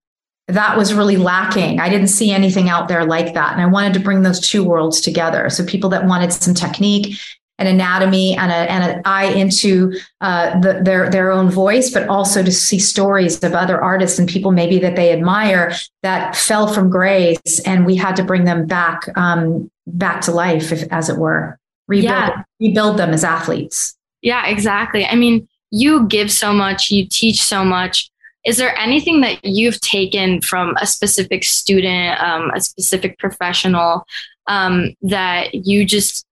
[0.47, 1.79] that was really lacking.
[1.79, 3.53] I didn't see anything out there like that.
[3.53, 5.49] And I wanted to bring those two worlds together.
[5.49, 7.17] So people that wanted some technique
[7.57, 12.07] and anatomy and, a, and an eye into uh, the, their their own voice, but
[12.09, 15.73] also to see stories of other artists and people maybe that they admire
[16.03, 20.73] that fell from grace, and we had to bring them back um, back to life,
[20.73, 21.57] if, as it were,
[21.87, 22.43] rebuild yeah.
[22.59, 23.95] rebuild them as athletes.
[24.21, 25.05] Yeah, exactly.
[25.05, 28.09] I mean, you give so much, you teach so much.
[28.45, 34.05] Is there anything that you've taken from a specific student, um, a specific professional
[34.47, 36.25] um, that you just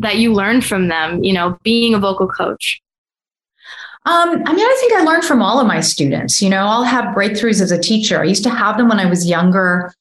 [0.00, 1.22] that you learned from them?
[1.22, 2.80] You know, being a vocal coach.
[4.04, 6.42] Um, I mean, I think I learned from all of my students.
[6.42, 8.20] You know, I'll have breakthroughs as a teacher.
[8.20, 9.94] I used to have them when I was younger.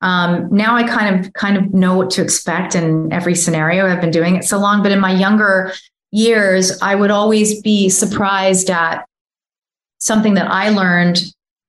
[0.00, 3.88] Um, now I kind of kind of know what to expect in every scenario.
[3.88, 5.72] I've been doing it so long, but in my younger
[6.10, 9.04] years, I would always be surprised at
[9.98, 11.22] something that I learned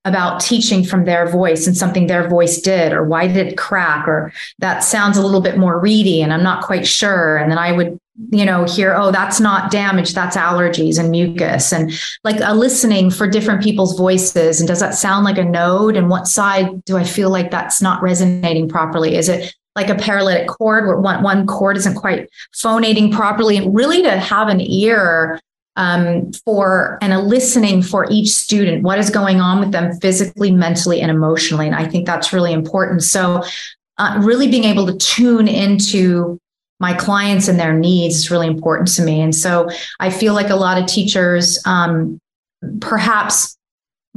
[0.05, 4.07] about teaching from their voice and something their voice did, or why did it crack,
[4.07, 7.35] or that sounds a little bit more reedy and I'm not quite sure.
[7.37, 7.99] And then I would,
[8.31, 11.91] you know, hear, oh, that's not damage, that's allergies and mucus, and
[12.23, 14.61] like a listening for different people's voices.
[14.61, 15.97] And does that sound like a node?
[15.97, 19.15] And what side do I feel like that's not resonating properly?
[19.15, 23.73] Is it like a paralytic cord where one, one cord isn't quite phonating properly and
[23.73, 25.39] really to have an ear
[25.77, 30.51] um, for and a listening for each student what is going on with them physically
[30.51, 33.01] mentally and emotionally and i think that's really important.
[33.03, 33.41] So
[33.97, 36.37] uh, really being able to tune into
[36.81, 39.69] my clients and their needs is really important to me and so
[40.01, 42.19] i feel like a lot of teachers um,
[42.81, 43.57] perhaps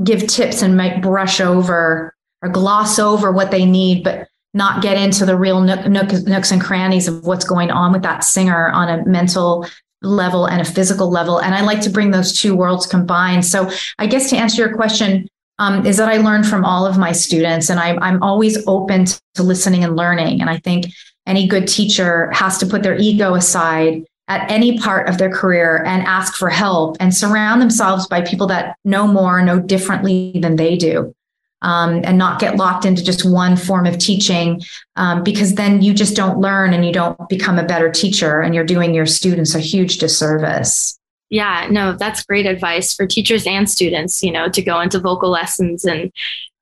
[0.02, 4.98] give tips and might brush over or gloss over what they need but not get
[4.98, 8.68] into the real nook, nook, nooks and crannies of what's going on with that singer
[8.70, 9.66] on a mental
[10.02, 11.38] level and a physical level.
[11.38, 13.46] And I like to bring those two worlds combined.
[13.46, 15.28] So I guess to answer your question,
[15.58, 19.06] um, is that I learn from all of my students and I, I'm always open
[19.34, 20.40] to listening and learning.
[20.40, 20.86] And I think
[21.26, 25.84] any good teacher has to put their ego aside at any part of their career
[25.84, 30.56] and ask for help and surround themselves by people that know more, know differently than
[30.56, 31.14] they do
[31.62, 34.60] um, and not get locked into just one form of teaching
[34.96, 38.54] um, because then you just don't learn and you don't become a better teacher and
[38.54, 40.98] you're doing your students a huge disservice.
[41.30, 45.30] Yeah, no, that's great advice for teachers and students, you know, to go into vocal
[45.30, 46.12] lessons and,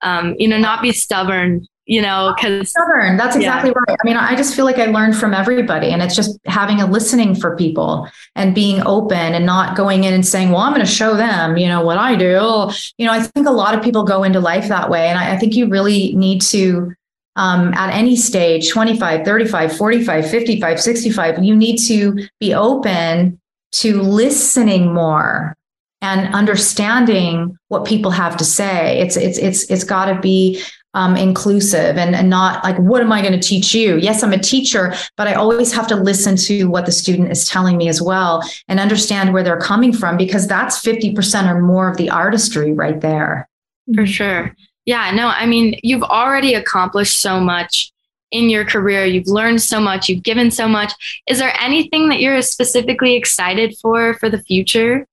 [0.01, 3.17] um, you know, not be stubborn you know, because stubborn.
[3.17, 3.83] That's exactly yeah.
[3.87, 3.97] right.
[4.01, 6.85] I mean, I just feel like I learned from everybody, and it's just having a
[6.85, 10.85] listening for people and being open and not going in and saying, "Well, I'm going
[10.85, 12.71] to show them," you know, what I do.
[12.97, 15.33] You know, I think a lot of people go into life that way, and I,
[15.33, 16.93] I think you really need to.
[17.37, 23.39] Um, at any stage 25 35 45 55 65 you need to be open
[23.71, 25.55] to listening more
[26.01, 30.61] and understanding what people have to say it's it's it's it's got to be
[30.93, 33.97] um, inclusive and, and not like, what am I going to teach you?
[33.97, 37.47] Yes, I'm a teacher, but I always have to listen to what the student is
[37.47, 41.89] telling me as well and understand where they're coming from because that's 50% or more
[41.89, 43.47] of the artistry right there.
[43.93, 44.55] For sure.
[44.85, 47.91] Yeah, no, I mean, you've already accomplished so much
[48.31, 49.05] in your career.
[49.05, 50.91] You've learned so much, you've given so much.
[51.27, 55.05] Is there anything that you're specifically excited for for the future?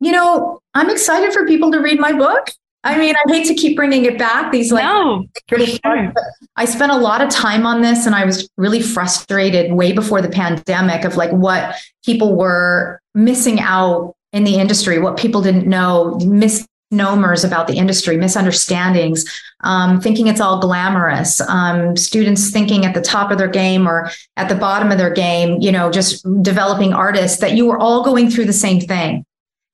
[0.00, 2.50] You know, I'm excited for people to read my book.
[2.84, 4.50] I mean, I hate to keep bringing it back.
[4.50, 6.12] These like, no, sure.
[6.56, 10.20] I spent a lot of time on this, and I was really frustrated way before
[10.20, 15.66] the pandemic of like what people were missing out in the industry, what people didn't
[15.66, 19.24] know, misnomers about the industry, misunderstandings,
[19.60, 24.10] um, thinking it's all glamorous, um, students thinking at the top of their game or
[24.36, 28.02] at the bottom of their game, you know, just developing artists, that you were all
[28.02, 29.24] going through the same thing.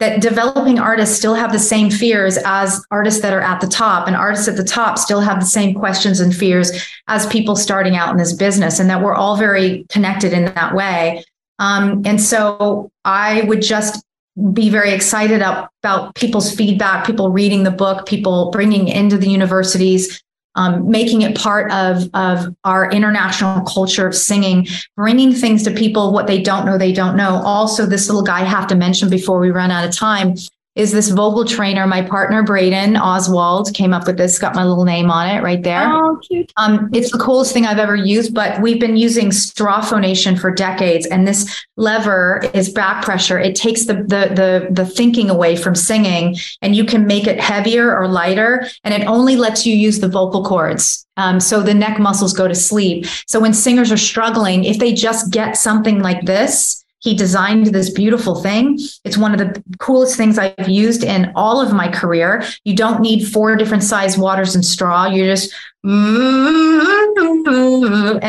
[0.01, 4.07] That developing artists still have the same fears as artists that are at the top,
[4.07, 6.71] and artists at the top still have the same questions and fears
[7.09, 10.73] as people starting out in this business, and that we're all very connected in that
[10.75, 11.25] way.
[11.59, 14.05] Um, and so I would just
[14.53, 20.23] be very excited about people's feedback, people reading the book, people bringing into the universities,
[20.59, 26.13] um, making it part of, of our international culture of singing, bringing things to people,
[26.13, 27.41] what they don't know, they don't know.
[27.45, 30.35] Also, this little guy I have to mention before we run out of time
[30.79, 31.87] is this vocal trainer.
[31.87, 35.63] My partner Braden Oswald came up with this, got my little name on it right
[35.63, 35.83] there.
[35.93, 36.53] Oh, cute.
[36.57, 40.53] Um, it's the coolest thing I've ever used, but we've been using straw phonation for
[40.53, 41.07] decades.
[41.07, 43.39] And this lever is back pressure.
[43.41, 47.41] It takes the the the, the thinking away from singing, and you can make it
[47.41, 51.05] heavier or lighter, and it only lets you use the vocal cords.
[51.17, 53.05] Um, so the neck muscles go to sleep.
[53.27, 57.91] So when singers are struggling, if they just get something like this, he designed this
[57.91, 58.79] beautiful thing.
[59.05, 62.43] It's one of the coolest things I've used in all of my career.
[62.65, 65.07] You don't need four different size waters and straw.
[65.07, 67.17] You just and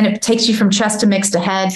[0.05, 1.71] it takes you from chest to mix to head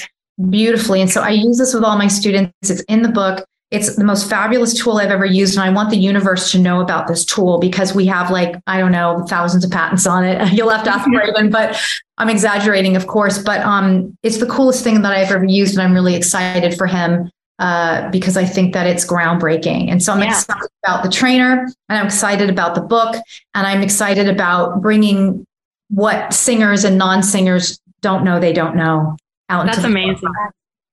[0.49, 1.01] beautifully.
[1.01, 2.69] And so I use this with all my students.
[2.69, 3.45] It's in the book.
[3.71, 5.57] It's the most fabulous tool I've ever used.
[5.57, 8.77] And I want the universe to know about this tool because we have like, I
[8.77, 10.53] don't know, thousands of patents on it.
[10.53, 11.75] You'll have to ask Raven, but
[12.17, 13.39] I'm exaggerating, of course.
[13.39, 15.73] But um, it's the coolest thing that I've ever used.
[15.73, 19.89] And I'm really excited for him uh, because I think that it's groundbreaking.
[19.89, 20.29] And so I'm yeah.
[20.29, 23.15] excited about the trainer and I'm excited about the book
[23.55, 25.45] and I'm excited about bringing
[25.89, 29.15] what singers and non singers don't know they don't know
[29.49, 29.65] out.
[29.65, 30.29] That's amazing.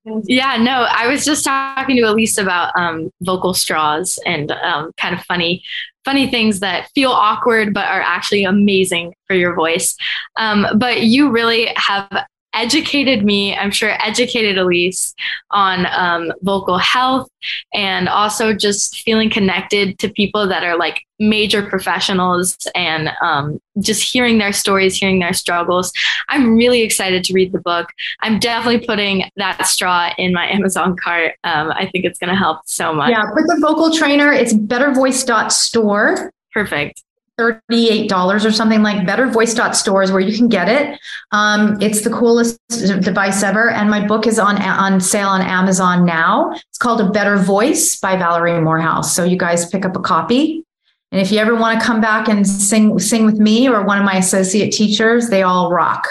[0.03, 5.13] Yeah, no, I was just talking to Elise about um, vocal straws and um, kind
[5.13, 5.63] of funny,
[6.05, 9.95] funny things that feel awkward but are actually amazing for your voice.
[10.37, 12.09] Um, but you really have
[12.53, 15.13] educated me, I'm sure educated Elise
[15.51, 17.29] on um, vocal health
[17.73, 24.01] and also just feeling connected to people that are like major professionals and um, just
[24.01, 25.93] hearing their stories, hearing their struggles.
[26.29, 27.87] I'm really excited to read the book.
[28.21, 31.35] I'm definitely putting that straw in my Amazon cart.
[31.43, 33.11] Um, I think it's going to help so much.
[33.11, 34.33] Yeah, put the vocal trainer.
[34.33, 36.33] It's bettervoice.store.
[36.51, 37.03] Perfect.
[37.39, 40.99] $38 or something like Better Voice stores where you can get it.
[41.31, 43.69] Um, it's the coolest device ever.
[43.69, 46.51] And my book is on, on sale on Amazon now.
[46.51, 49.15] It's called A Better Voice by Valerie Morehouse.
[49.15, 50.65] So you guys pick up a copy.
[51.11, 53.97] And if you ever want to come back and sing, sing with me or one
[53.97, 56.07] of my associate teachers, they all rock.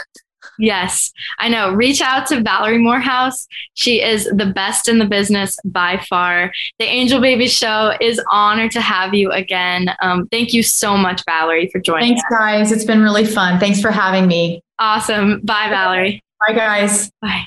[0.58, 1.72] Yes, I know.
[1.72, 3.48] Reach out to Valerie Morehouse.
[3.72, 6.52] She is the best in the business by far.
[6.78, 9.90] The Angel Baby Show is honored to have you again.
[10.02, 12.10] Um, thank you so much, Valerie, for joining.
[12.10, 12.38] Thanks, us.
[12.38, 12.72] guys.
[12.72, 13.58] It's been really fun.
[13.58, 14.62] Thanks for having me.
[14.78, 15.40] Awesome.
[15.44, 16.22] Bye, Valerie.
[16.46, 17.10] Bye, guys.
[17.22, 17.46] Bye.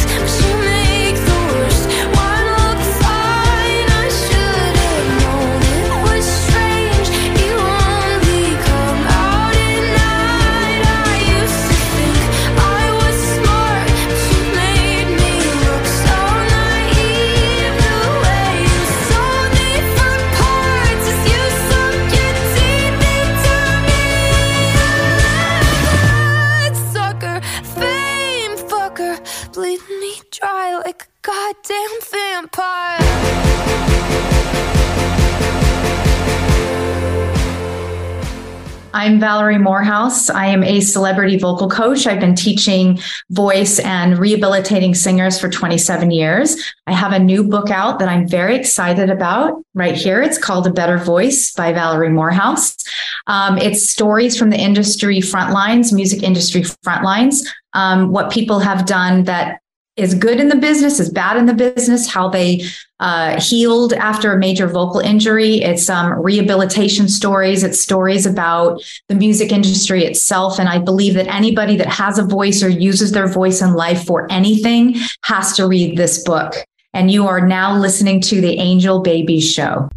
[39.01, 40.29] I'm Valerie Morehouse.
[40.29, 42.05] I am a celebrity vocal coach.
[42.05, 42.99] I've been teaching
[43.31, 46.55] voice and rehabilitating singers for 27 years.
[46.85, 50.21] I have a new book out that I'm very excited about right here.
[50.21, 52.77] It's called A Better Voice by Valerie Morehouse.
[53.25, 57.43] Um, it's stories from the industry frontlines, music industry frontlines,
[57.73, 59.61] um, what people have done that
[59.97, 62.63] is good in the business, is bad in the business, how they
[62.99, 65.55] uh, healed after a major vocal injury.
[65.61, 67.63] It's um, rehabilitation stories.
[67.63, 70.59] It's stories about the music industry itself.
[70.59, 74.05] And I believe that anybody that has a voice or uses their voice in life
[74.05, 76.53] for anything has to read this book.
[76.93, 79.89] And you are now listening to the Angel Baby Show.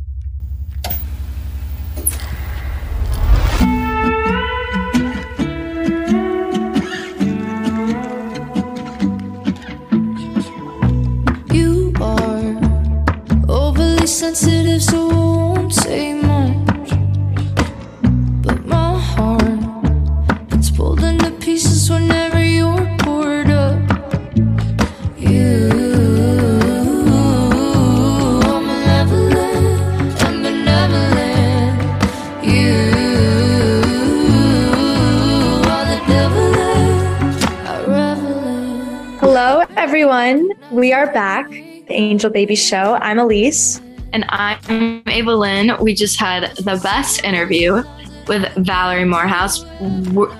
[42.14, 42.96] Angel Baby Show.
[43.00, 43.80] I'm Elise.
[44.12, 45.72] And I'm Ava Lynn.
[45.80, 47.82] We just had the best interview
[48.28, 49.64] with Valerie Morehouse.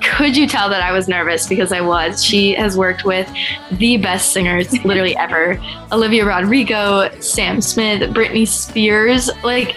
[0.01, 1.49] Could you tell that I was nervous?
[1.49, 2.25] Because I was.
[2.25, 3.29] She has worked with
[3.73, 5.61] the best singers literally ever
[5.91, 9.29] Olivia Rodrigo, Sam Smith, Britney Spears.
[9.43, 9.75] Like,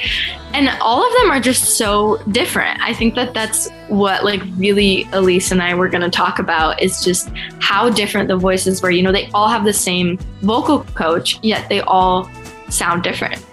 [0.57, 2.81] and all of them are just so different.
[2.81, 6.81] I think that that's what, like, really Elise and I were going to talk about
[6.81, 7.29] is just
[7.59, 8.89] how different the voices were.
[8.89, 12.27] You know, they all have the same vocal coach, yet they all
[12.69, 13.45] sound different.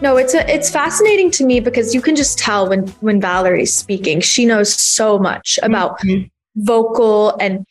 [0.00, 3.74] No, it's a, it's fascinating to me because you can just tell when when Valerie's
[3.74, 4.22] speaking.
[4.22, 6.30] She knows so much about Mhm.
[6.56, 7.66] vocal and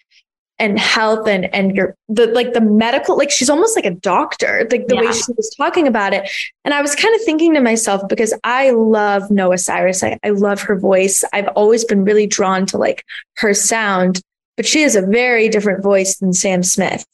[0.59, 4.67] and health and and your the like the medical like she's almost like a doctor
[4.71, 6.29] like the way she was talking about it.
[6.65, 10.29] And i was kind of thinking to myself because i love noah cyrus I, I
[10.29, 11.23] love her voice.
[11.31, 13.03] I've always been really drawn to like
[13.37, 14.21] her sound
[14.55, 17.05] but she has a very different voice than sam smith.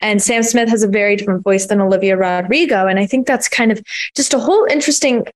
[0.00, 3.48] And sam smith has a very different voice than olivia rodrigo and i think that's
[3.48, 3.82] kind of
[4.14, 5.26] just a whole interesting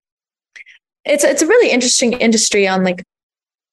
[1.04, 3.02] it's it's a really interesting industry on like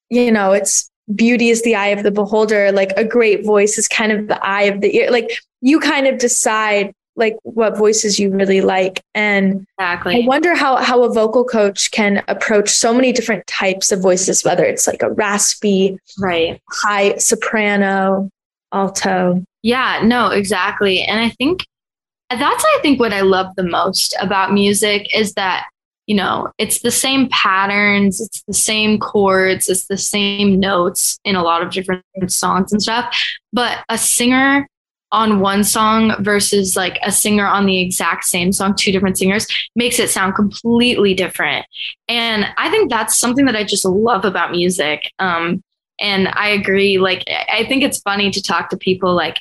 [0.09, 2.71] you know it's beauty is the eye of the beholder.
[2.71, 5.11] Like a great voice is kind of the eye of the ear.
[5.11, 9.01] Like you kind of decide like what voices you really like.
[9.15, 14.01] And i wonder how how a vocal coach can approach so many different types of
[14.01, 16.61] voices whether it's like a raspy Right.
[16.71, 18.29] high soprano
[18.71, 19.43] alto.
[19.63, 21.01] Yeah, no, exactly.
[21.01, 21.65] And I think
[22.29, 25.65] that's I think what I love the most about music is that,
[26.07, 31.35] you know, it's the same patterns, it's the same chords, it's the same notes in
[31.35, 33.15] a lot of different songs and stuff,
[33.53, 34.67] but a singer
[35.11, 39.47] on one song versus like a singer on the exact same song, two different singers,
[39.75, 41.65] makes it sound completely different.
[42.07, 45.11] And I think that's something that I just love about music.
[45.19, 45.61] Um,
[45.99, 46.97] and I agree.
[46.99, 49.37] Like, I think it's funny to talk to people like,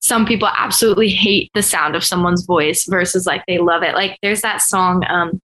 [0.00, 3.94] some people absolutely hate the sound of someone's voice versus like they love it.
[3.94, 5.40] Like there's that song, um,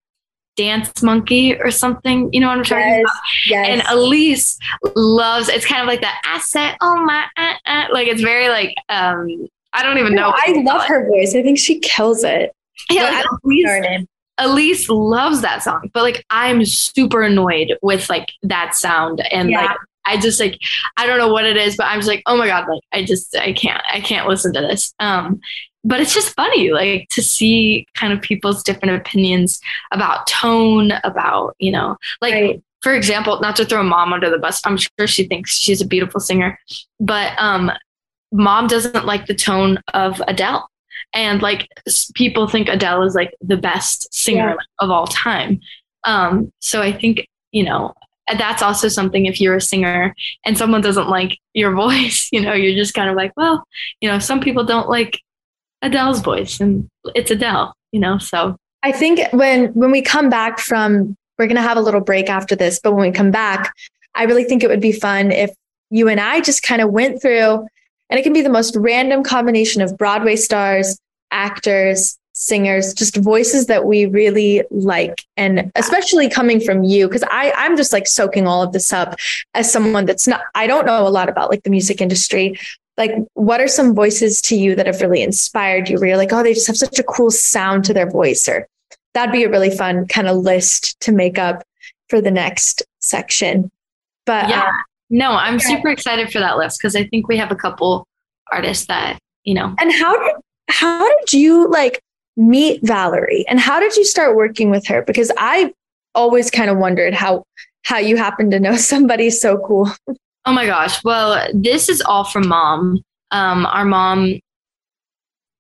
[0.56, 2.32] Dance Monkey or something.
[2.32, 3.16] You know what I'm talking Yes, about?
[3.46, 4.58] yes And Elise
[4.94, 5.48] loves.
[5.48, 6.20] It's kind of like that.
[6.24, 9.48] I said, "Oh my," uh, uh," like it's very like um.
[9.74, 10.22] I don't even know.
[10.22, 12.52] No, what i love her voice i think she kills it
[12.90, 14.04] Yeah, like, Elise, know.
[14.36, 19.62] Elise loves that song, but like I'm super annoyed with like that sound and Yeah.
[19.62, 20.58] like I just like
[20.98, 23.02] I don't know what it is, but I'm just like, oh my god, like I
[23.04, 24.92] just I can't I can't listen to this.
[24.98, 25.40] Um
[25.84, 29.60] but it's just funny like to see kind of people's different opinions
[29.92, 32.62] about tone, about, you know, like Right.
[32.82, 35.86] for example, not to throw mom under the bus, I'm sure she thinks she's a
[35.86, 36.58] beautiful singer,
[37.00, 37.70] but um,
[38.32, 40.68] mom doesn't like the tone of Adele.
[41.14, 41.68] And like
[42.14, 44.64] people think Adele is like the best singer Yeah.
[44.78, 45.60] of all time.
[46.04, 47.92] Um, so I think, you know,
[48.38, 50.14] that's also something if you're a singer
[50.46, 53.64] and someone doesn't like your voice, you know, you're just kind of like, well,
[54.00, 55.20] you know, some people don't like
[55.82, 58.56] Adele's voice and it's Adele, you know, so.
[58.84, 62.28] I think when when we come back from we're going to have a little break
[62.28, 63.72] after this, but when we come back,
[64.14, 65.50] I really think it would be fun if
[65.90, 67.66] you and I just kind of went through
[68.10, 70.98] and it can be the most random combination of Broadway stars,
[71.30, 77.52] actors, singers, just voices that we really like and especially coming from you because I
[77.56, 79.16] I'm just like soaking all of this up
[79.54, 82.58] as someone that's not I don't know a lot about like the music industry
[83.02, 86.32] like what are some voices to you that have really inspired you where you're like
[86.32, 88.66] oh they just have such a cool sound to their voice or
[89.14, 91.62] that'd be a really fun kind of list to make up
[92.08, 93.70] for the next section.
[94.24, 94.62] But yeah.
[94.62, 94.72] uh,
[95.10, 95.66] No, I'm Yeah.
[95.72, 98.06] super excited for that list because I think we have a couple
[98.50, 100.36] artists that, you know, and how did
[100.68, 102.00] how did you like
[102.36, 103.44] meet valerie?
[103.48, 105.02] And how did you start working with her?
[105.02, 105.72] Because i
[106.14, 107.42] always kind of wondered how
[107.84, 109.90] how you happen to know somebody so cool
[110.44, 111.02] Oh my gosh.
[111.04, 113.02] Well, this is all from mom.
[113.30, 114.40] Um, our mom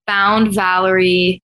[0.06, 1.42] found Valerie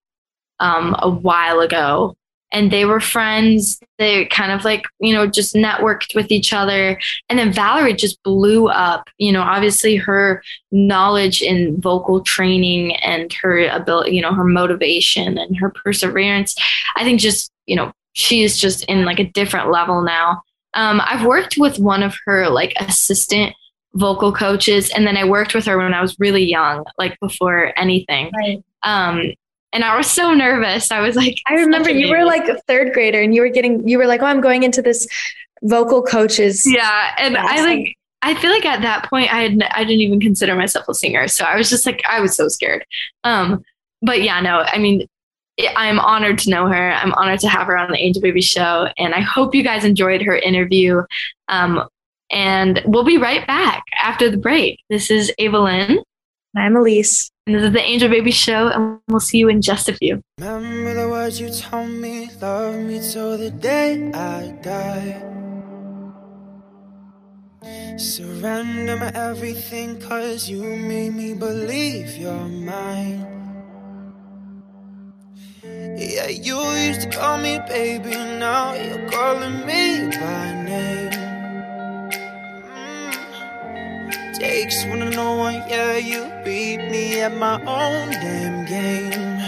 [0.61, 2.17] um, a while ago
[2.53, 3.79] and they were friends.
[3.99, 6.99] They kind of like, you know, just networked with each other.
[7.29, 9.09] And then Valerie just blew up.
[9.19, 15.39] You know, obviously her knowledge in vocal training and her ability, you know, her motivation
[15.39, 16.57] and her perseverance.
[16.97, 20.43] I think just, you know, she is just in like a different level now.
[20.75, 23.55] Um, I've worked with one of her like assistant
[23.95, 27.73] vocal coaches, and then I worked with her when I was really young, like before
[27.77, 28.31] anything.
[28.37, 28.63] Right.
[28.83, 29.33] Um,
[29.73, 30.91] and I was so nervous.
[30.91, 33.87] I was like, I remember you were like a third grader and you were getting,
[33.87, 35.07] you were like, oh, I'm going into this
[35.63, 36.65] vocal coaches.
[36.67, 37.15] Yeah.
[37.19, 40.55] And I like, I feel like at that point I had, I didn't even consider
[40.57, 41.29] myself a singer.
[41.29, 42.87] So I was just like, I was so scared.
[43.25, 43.63] Um,
[44.01, 45.07] but yeah, no, I mean,
[45.77, 46.93] I'm honored to know her.
[46.93, 48.89] I'm honored to have her on the Angel Baby show.
[48.97, 51.03] And I hope you guys enjoyed her interview.
[51.49, 51.89] Um,
[52.31, 54.81] and we'll be right back after the break.
[54.91, 55.89] This is Evelyn.
[55.89, 56.05] Lynn.
[56.57, 57.31] I'm Elise.
[57.47, 60.21] And this is the Angel Baby Show, and we'll see you in just a few.
[60.39, 65.25] Remember the words you told me, love me till the day I die.
[67.97, 73.38] Surrender my everything, cause you made me believe you're mine.
[75.97, 81.11] Yeah, you used to call me baby, now you're calling me by name.
[82.73, 84.39] Mm.
[84.39, 89.39] Takes one to know one, yeah, you beat me at my own damn game.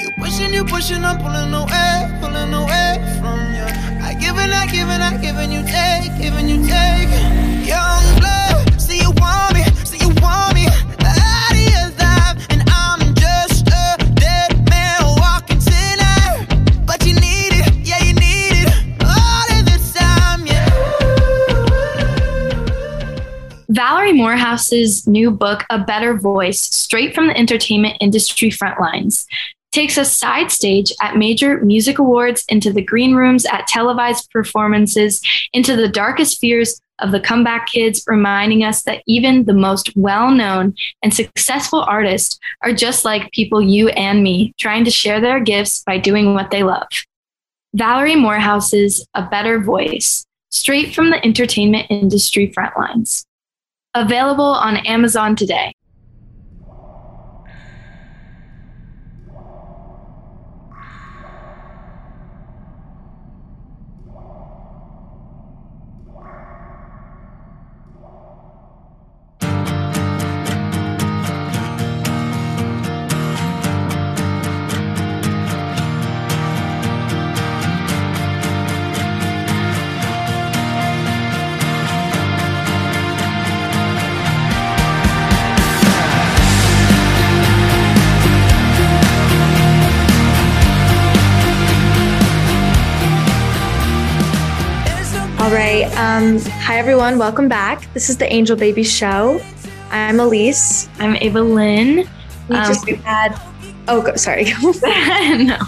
[0.00, 3.68] You pushing, you pushing, I'm pulling away, pulling away from you.
[4.02, 7.08] I give I give I give you take, giving you take.
[7.66, 8.23] Young
[23.74, 29.26] Valerie Morehouse's new book, A Better Voice, straight from the entertainment industry front lines,
[29.72, 35.20] takes us side stage at major music awards, into the green rooms at televised performances,
[35.52, 40.30] into the darkest fears of the comeback kids, reminding us that even the most well
[40.30, 40.72] known
[41.02, 45.82] and successful artists are just like people you and me, trying to share their gifts
[45.82, 46.86] by doing what they love.
[47.74, 53.26] Valerie Morehouse's A Better Voice, straight from the entertainment industry front lines.
[53.96, 55.73] Available on Amazon today.
[95.54, 95.84] Right.
[95.96, 97.18] Um, hi, everyone.
[97.18, 97.92] Welcome back.
[97.94, 99.40] This is the Angel Baby Show.
[99.90, 100.88] I'm Elise.
[100.98, 102.08] I'm Ava Lynn.
[102.48, 103.40] We Um, just had,
[103.88, 104.46] oh, go, sorry.
[104.62, 105.58] no,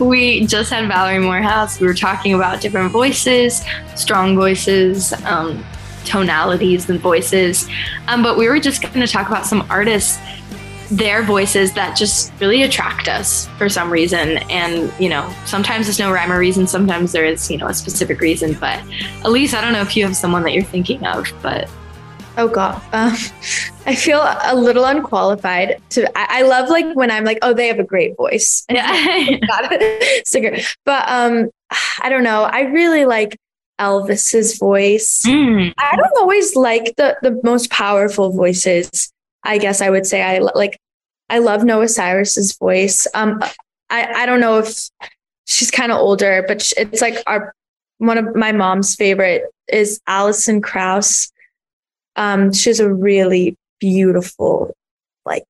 [0.00, 1.80] we just had Valerie Morehouse.
[1.80, 3.62] We were talking about different voices,
[3.96, 5.64] strong voices, um,
[6.04, 7.68] tonalities, and voices.
[8.08, 10.18] Um, but we were just going to talk about some artists,
[10.92, 14.38] their voices that just really attract us for some reason.
[14.50, 17.74] And, you know, sometimes there's no rhyme or reason, sometimes there is, you know, a
[17.74, 18.52] specific reason.
[18.54, 18.82] But
[19.24, 21.70] Elise, I don't know if you have someone that you're thinking of, but
[22.38, 23.14] Oh God, um,
[23.86, 26.06] I feel a little unqualified to.
[26.18, 28.64] I, I love like when I'm like, oh, they have a great voice.
[28.68, 29.36] And yeah.
[29.42, 31.50] not a singer, but um,
[32.00, 32.44] I don't know.
[32.44, 33.38] I really like
[33.78, 35.24] Elvis's voice.
[35.26, 39.12] Mm, I don't always like the the most powerful voices.
[39.44, 40.78] I guess I would say I like.
[41.28, 43.06] I love Noah Cyrus's voice.
[43.14, 43.42] Um,
[43.90, 44.70] I I don't know if
[45.46, 47.54] she's kind of older, but it's like our
[47.98, 51.30] one of my mom's favorite is Alison Krauss.
[52.16, 54.74] Um, she has a really beautiful,
[55.24, 55.44] like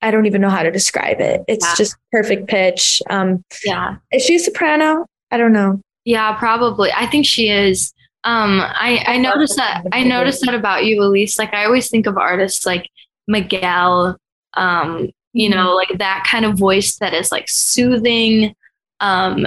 [0.00, 1.42] I don't even know how to describe it.
[1.48, 1.74] It's Yeah.
[1.76, 3.02] just perfect pitch.
[3.10, 3.96] Um, yeah.
[4.12, 5.06] is she a soprano?
[5.30, 5.80] I don't know.
[6.04, 6.90] Yeah, probably.
[6.92, 7.92] I think she is.
[8.24, 9.82] Um, I I noticed that.
[9.92, 11.38] I noticed that about you, Elise.
[11.38, 12.86] Like I always think of artists like
[13.28, 14.16] Miguel.
[14.54, 18.54] Um, you know, like that kind of voice that is like soothing.
[19.00, 19.46] Um,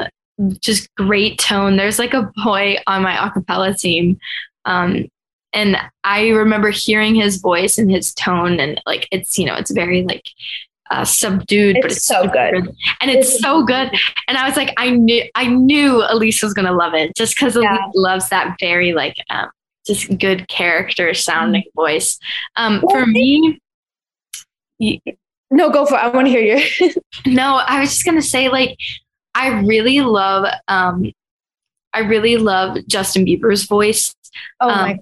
[0.59, 1.78] just great tone.
[1.78, 4.17] There's like a boy on my acapella team.
[4.65, 5.05] Um,
[5.53, 9.71] and I remember hearing his voice and his tone, and like it's you know it's
[9.71, 10.23] very like
[10.91, 12.76] uh, subdued, but It's it's so super good.
[12.99, 13.91] and it's so good.
[14.28, 17.55] And I was like, I knew, I knew Elise was gonna love it just because
[17.55, 19.47] Elise loves that very like um,
[19.88, 22.19] just good character sounding voice.
[22.57, 23.59] Um, Well, for me,
[24.80, 25.01] y-
[25.51, 25.99] No, go for it.
[26.03, 26.93] I want to hear you.
[27.26, 28.78] no, I was just gonna say, like,
[29.34, 31.11] I really love um
[31.93, 34.13] I really love Justin Bieber's voice.
[34.59, 34.99] oh Um, my,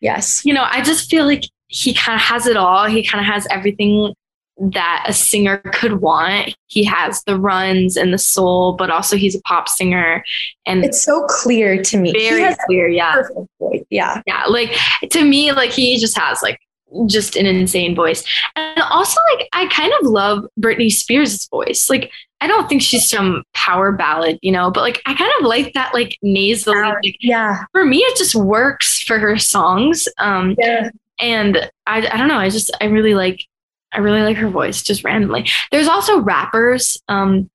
[0.00, 0.44] yes.
[0.44, 2.86] You know, I just feel like he kind of has it all.
[2.86, 4.12] He kind of has everything
[4.58, 6.54] that a singer could want.
[6.66, 10.24] He has the runs and the soul, but also he's a pop singer
[10.66, 12.12] and It's so clear to me.
[12.12, 12.88] Very clear.
[12.88, 13.12] Yeah.
[13.14, 13.84] perfect voice.
[13.90, 14.20] Yeah.
[14.26, 14.44] Yeah.
[14.46, 14.76] Like
[15.10, 16.58] to me, like he just has like
[17.06, 18.24] just an insane voice.
[18.56, 21.88] And also like I kind of love Britney Spears' voice.
[21.90, 25.46] Like I don't think she's some power ballad, you know, but like I kind of
[25.46, 26.74] like that like nasal.
[26.74, 27.64] Like, Yeah.
[27.72, 30.08] for me, it just works for her songs.
[30.18, 30.90] Um, Yeah.
[31.20, 32.38] and I, I don't know.
[32.38, 33.44] I just I really like
[33.92, 35.48] I really like her voice just randomly.
[35.70, 37.48] There's also rappers um,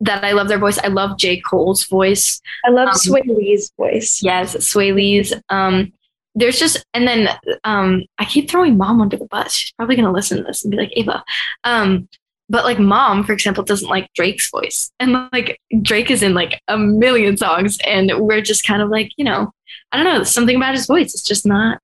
[0.00, 0.78] that I love their voice.
[0.78, 2.40] I love J Cole's voice.
[2.66, 4.20] I love Um, Swae Lee's voice.
[4.22, 5.32] Yes, Swae Lee's.
[5.48, 5.92] Um,
[6.34, 7.28] there's just and then
[7.64, 9.52] um, I keep throwing mom under the bus.
[9.54, 11.22] She's probably gonna listen to this and be like Ava.
[11.64, 12.08] Um,
[12.48, 16.60] but like mom, for example, doesn't like Drake's voice, and like Drake is in like
[16.68, 19.52] a million songs, and we're just kind of like you know
[19.92, 21.14] I don't know something about his voice.
[21.14, 21.78] It's just not.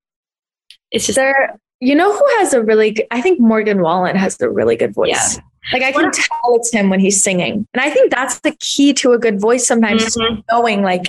[0.90, 4.38] It's just There, you know who has a really good, I think Morgan Wallen has
[4.40, 5.36] a really good voice.
[5.36, 5.42] Yeah.
[5.72, 7.66] Like I can tell it's him when he's singing.
[7.72, 10.42] And I think that's the key to a good voice sometimes Mhm.
[10.50, 11.04] knowing like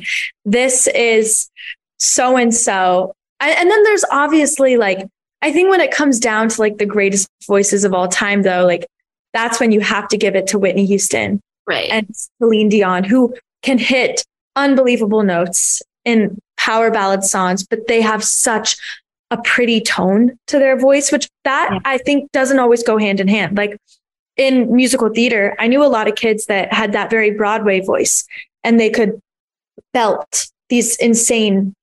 [0.45, 1.49] this is
[1.97, 3.15] so and so.
[3.41, 5.07] And then there's obviously like,
[5.41, 8.65] I think when it comes down to like the greatest voices of all time, though,
[8.65, 8.85] like
[9.33, 11.89] that's when you have to give it to Whitney Houston right.
[11.89, 12.07] and
[12.39, 14.23] Celine Dion, who can hit
[14.55, 18.77] unbelievable notes in power ballad songs, but they have such
[19.31, 21.79] a pretty tone to their voice, which that Yeah.
[21.85, 23.57] I think doesn't always go hand in hand.
[23.57, 23.77] Like
[24.37, 28.25] in musical theater, I knew a lot of kids that had that very Broadway voice
[28.63, 29.19] and they could
[29.93, 31.73] belt these insane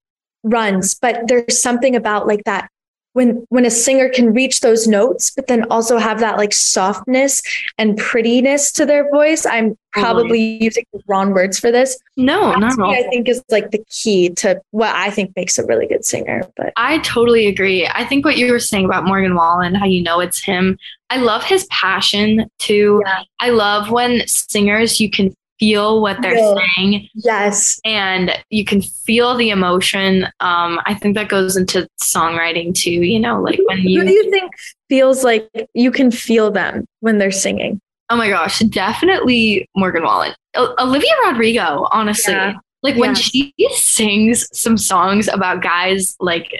[0.42, 2.70] runs, but there's something about like that
[3.18, 7.42] when when a singer can reach those notes but then also have that like softness
[7.76, 12.60] and prettiness to their voice i'm probably using the wrong words for this no, That
[12.60, 12.92] not all.
[12.92, 16.04] me, i think is like the key to what i think makes a really good
[16.04, 17.86] singer but I totally agree.
[17.86, 20.78] I think what you were saying about Morgan Wallen, how you know it's him.
[21.10, 23.02] I love his passion too.
[23.04, 23.22] Yeah.
[23.40, 26.54] I love when singers you can feel what they're Yeah.
[26.76, 30.24] saying yes and you can feel the emotion.
[30.40, 32.90] Um, I think that goes into songwriting too.
[32.90, 34.00] You know, like when you.
[34.00, 34.30] who do you.
[34.30, 34.52] think
[34.88, 37.80] feels like you can feel them when they're singing
[38.10, 41.86] Oh my gosh, definitely Morgan Wallen, O- Olivia Rodrigo.
[41.92, 42.54] Honestly, Yeah.
[42.82, 46.50] like when she sings some songs about guys like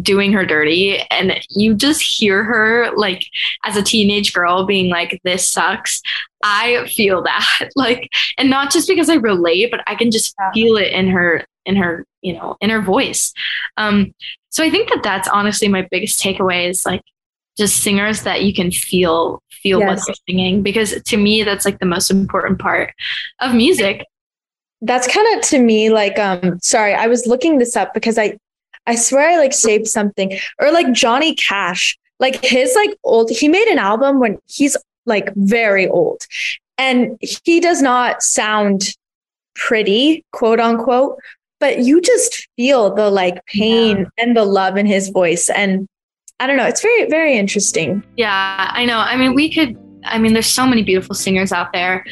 [0.00, 3.24] doing her dirty and you just hear her like
[3.64, 6.00] as a teenage girl being like this sucks
[6.42, 10.76] i feel that like and not just because i relate but i can just feel
[10.76, 13.32] it in her in her you know in her voice.
[13.76, 14.14] Um
[14.50, 17.02] so i think that that's honestly my biggest takeaway is like
[17.56, 21.78] just singers that you can feel feel what they're singing because to me that's like
[21.78, 22.92] the most important part
[23.40, 24.04] of music.
[24.84, 28.36] That's kind of to me like um sorry i was looking this up because i
[28.86, 30.38] i swear i like saved something.
[30.58, 34.76] Or like johnny cash like his like old he made an album when he's
[35.06, 36.22] like very old
[36.78, 38.94] and he does not sound
[39.54, 41.18] pretty quote unquote
[41.60, 45.86] but you just feel the like pain and the love in his voice and
[46.40, 48.98] i don't know it's very very interesting Yeah, I know.
[48.98, 52.04] I mean, we could, I mean, there's so many beautiful singers out there.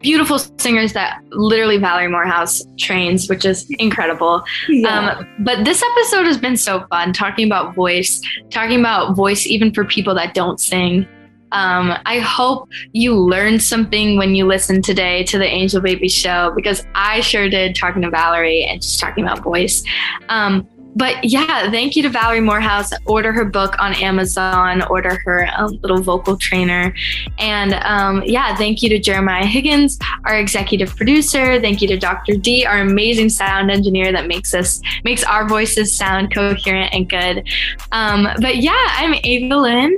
[0.00, 4.42] Beautiful singers that literally Valerie Morehouse trains, which is incredible.
[4.86, 9.72] Um, but this episode has been so fun talking about voice, talking about voice even
[9.72, 11.06] for people that don't sing.
[11.52, 16.52] Um, I hope you learned something when you listened today to the Angel Baby show
[16.54, 19.82] because I sure did talking to Valerie and just talking about voice.
[20.28, 22.90] Um, but yeah, thank you to Valerie Morehouse.
[23.06, 26.94] Order her book on Amazon, order her um, little vocal trainer.
[27.38, 31.60] And um, yeah, thank you to Jeremiah Higgins, our executive producer.
[31.60, 32.34] Thank you to Dr.
[32.34, 37.48] D, our amazing sound engineer that makes us makes our voices sound coherent and good.
[37.92, 39.90] Um, but yeah, I'm Ava.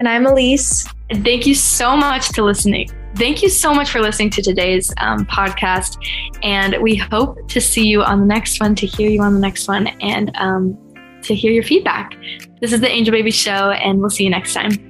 [0.00, 0.88] And i'm elise
[1.22, 2.88] thank you so much to listening.
[3.16, 5.98] Thank you so much for listening to today's um, podcast.
[6.42, 9.40] And we hope to see you on the next one, to hear you on the
[9.40, 10.78] next one, and um,
[11.22, 12.14] to hear your feedback.
[12.60, 14.89] This is the Angel Baby Show, and we'll see you next time.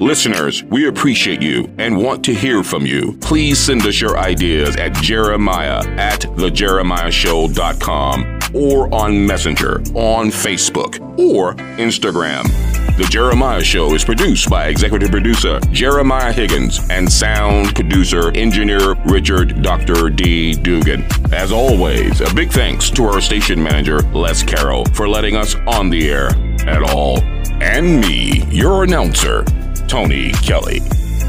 [0.00, 3.18] Listeners, we appreciate you and want to hear from you.
[3.20, 11.54] Please send us your ideas at jeremiah at thejeremiahshow.com or on Messenger, on Facebook, or
[11.78, 12.44] Instagram.
[12.96, 19.62] The Jeremiah Show is produced by executive producer Jeremiah Higgins and sound producer engineer Richard
[19.62, 20.10] Dr.
[20.10, 20.54] D.
[20.54, 21.04] Dugan.
[21.32, 25.90] As always, a big thanks to our station manager Les Carroll for letting us on
[25.90, 26.28] the air
[26.68, 27.20] at all.
[27.60, 29.44] And me, your announcer,
[29.88, 30.80] Tony Kelly.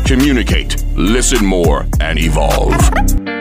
[0.05, 3.38] Communicate, listen more, and evolve.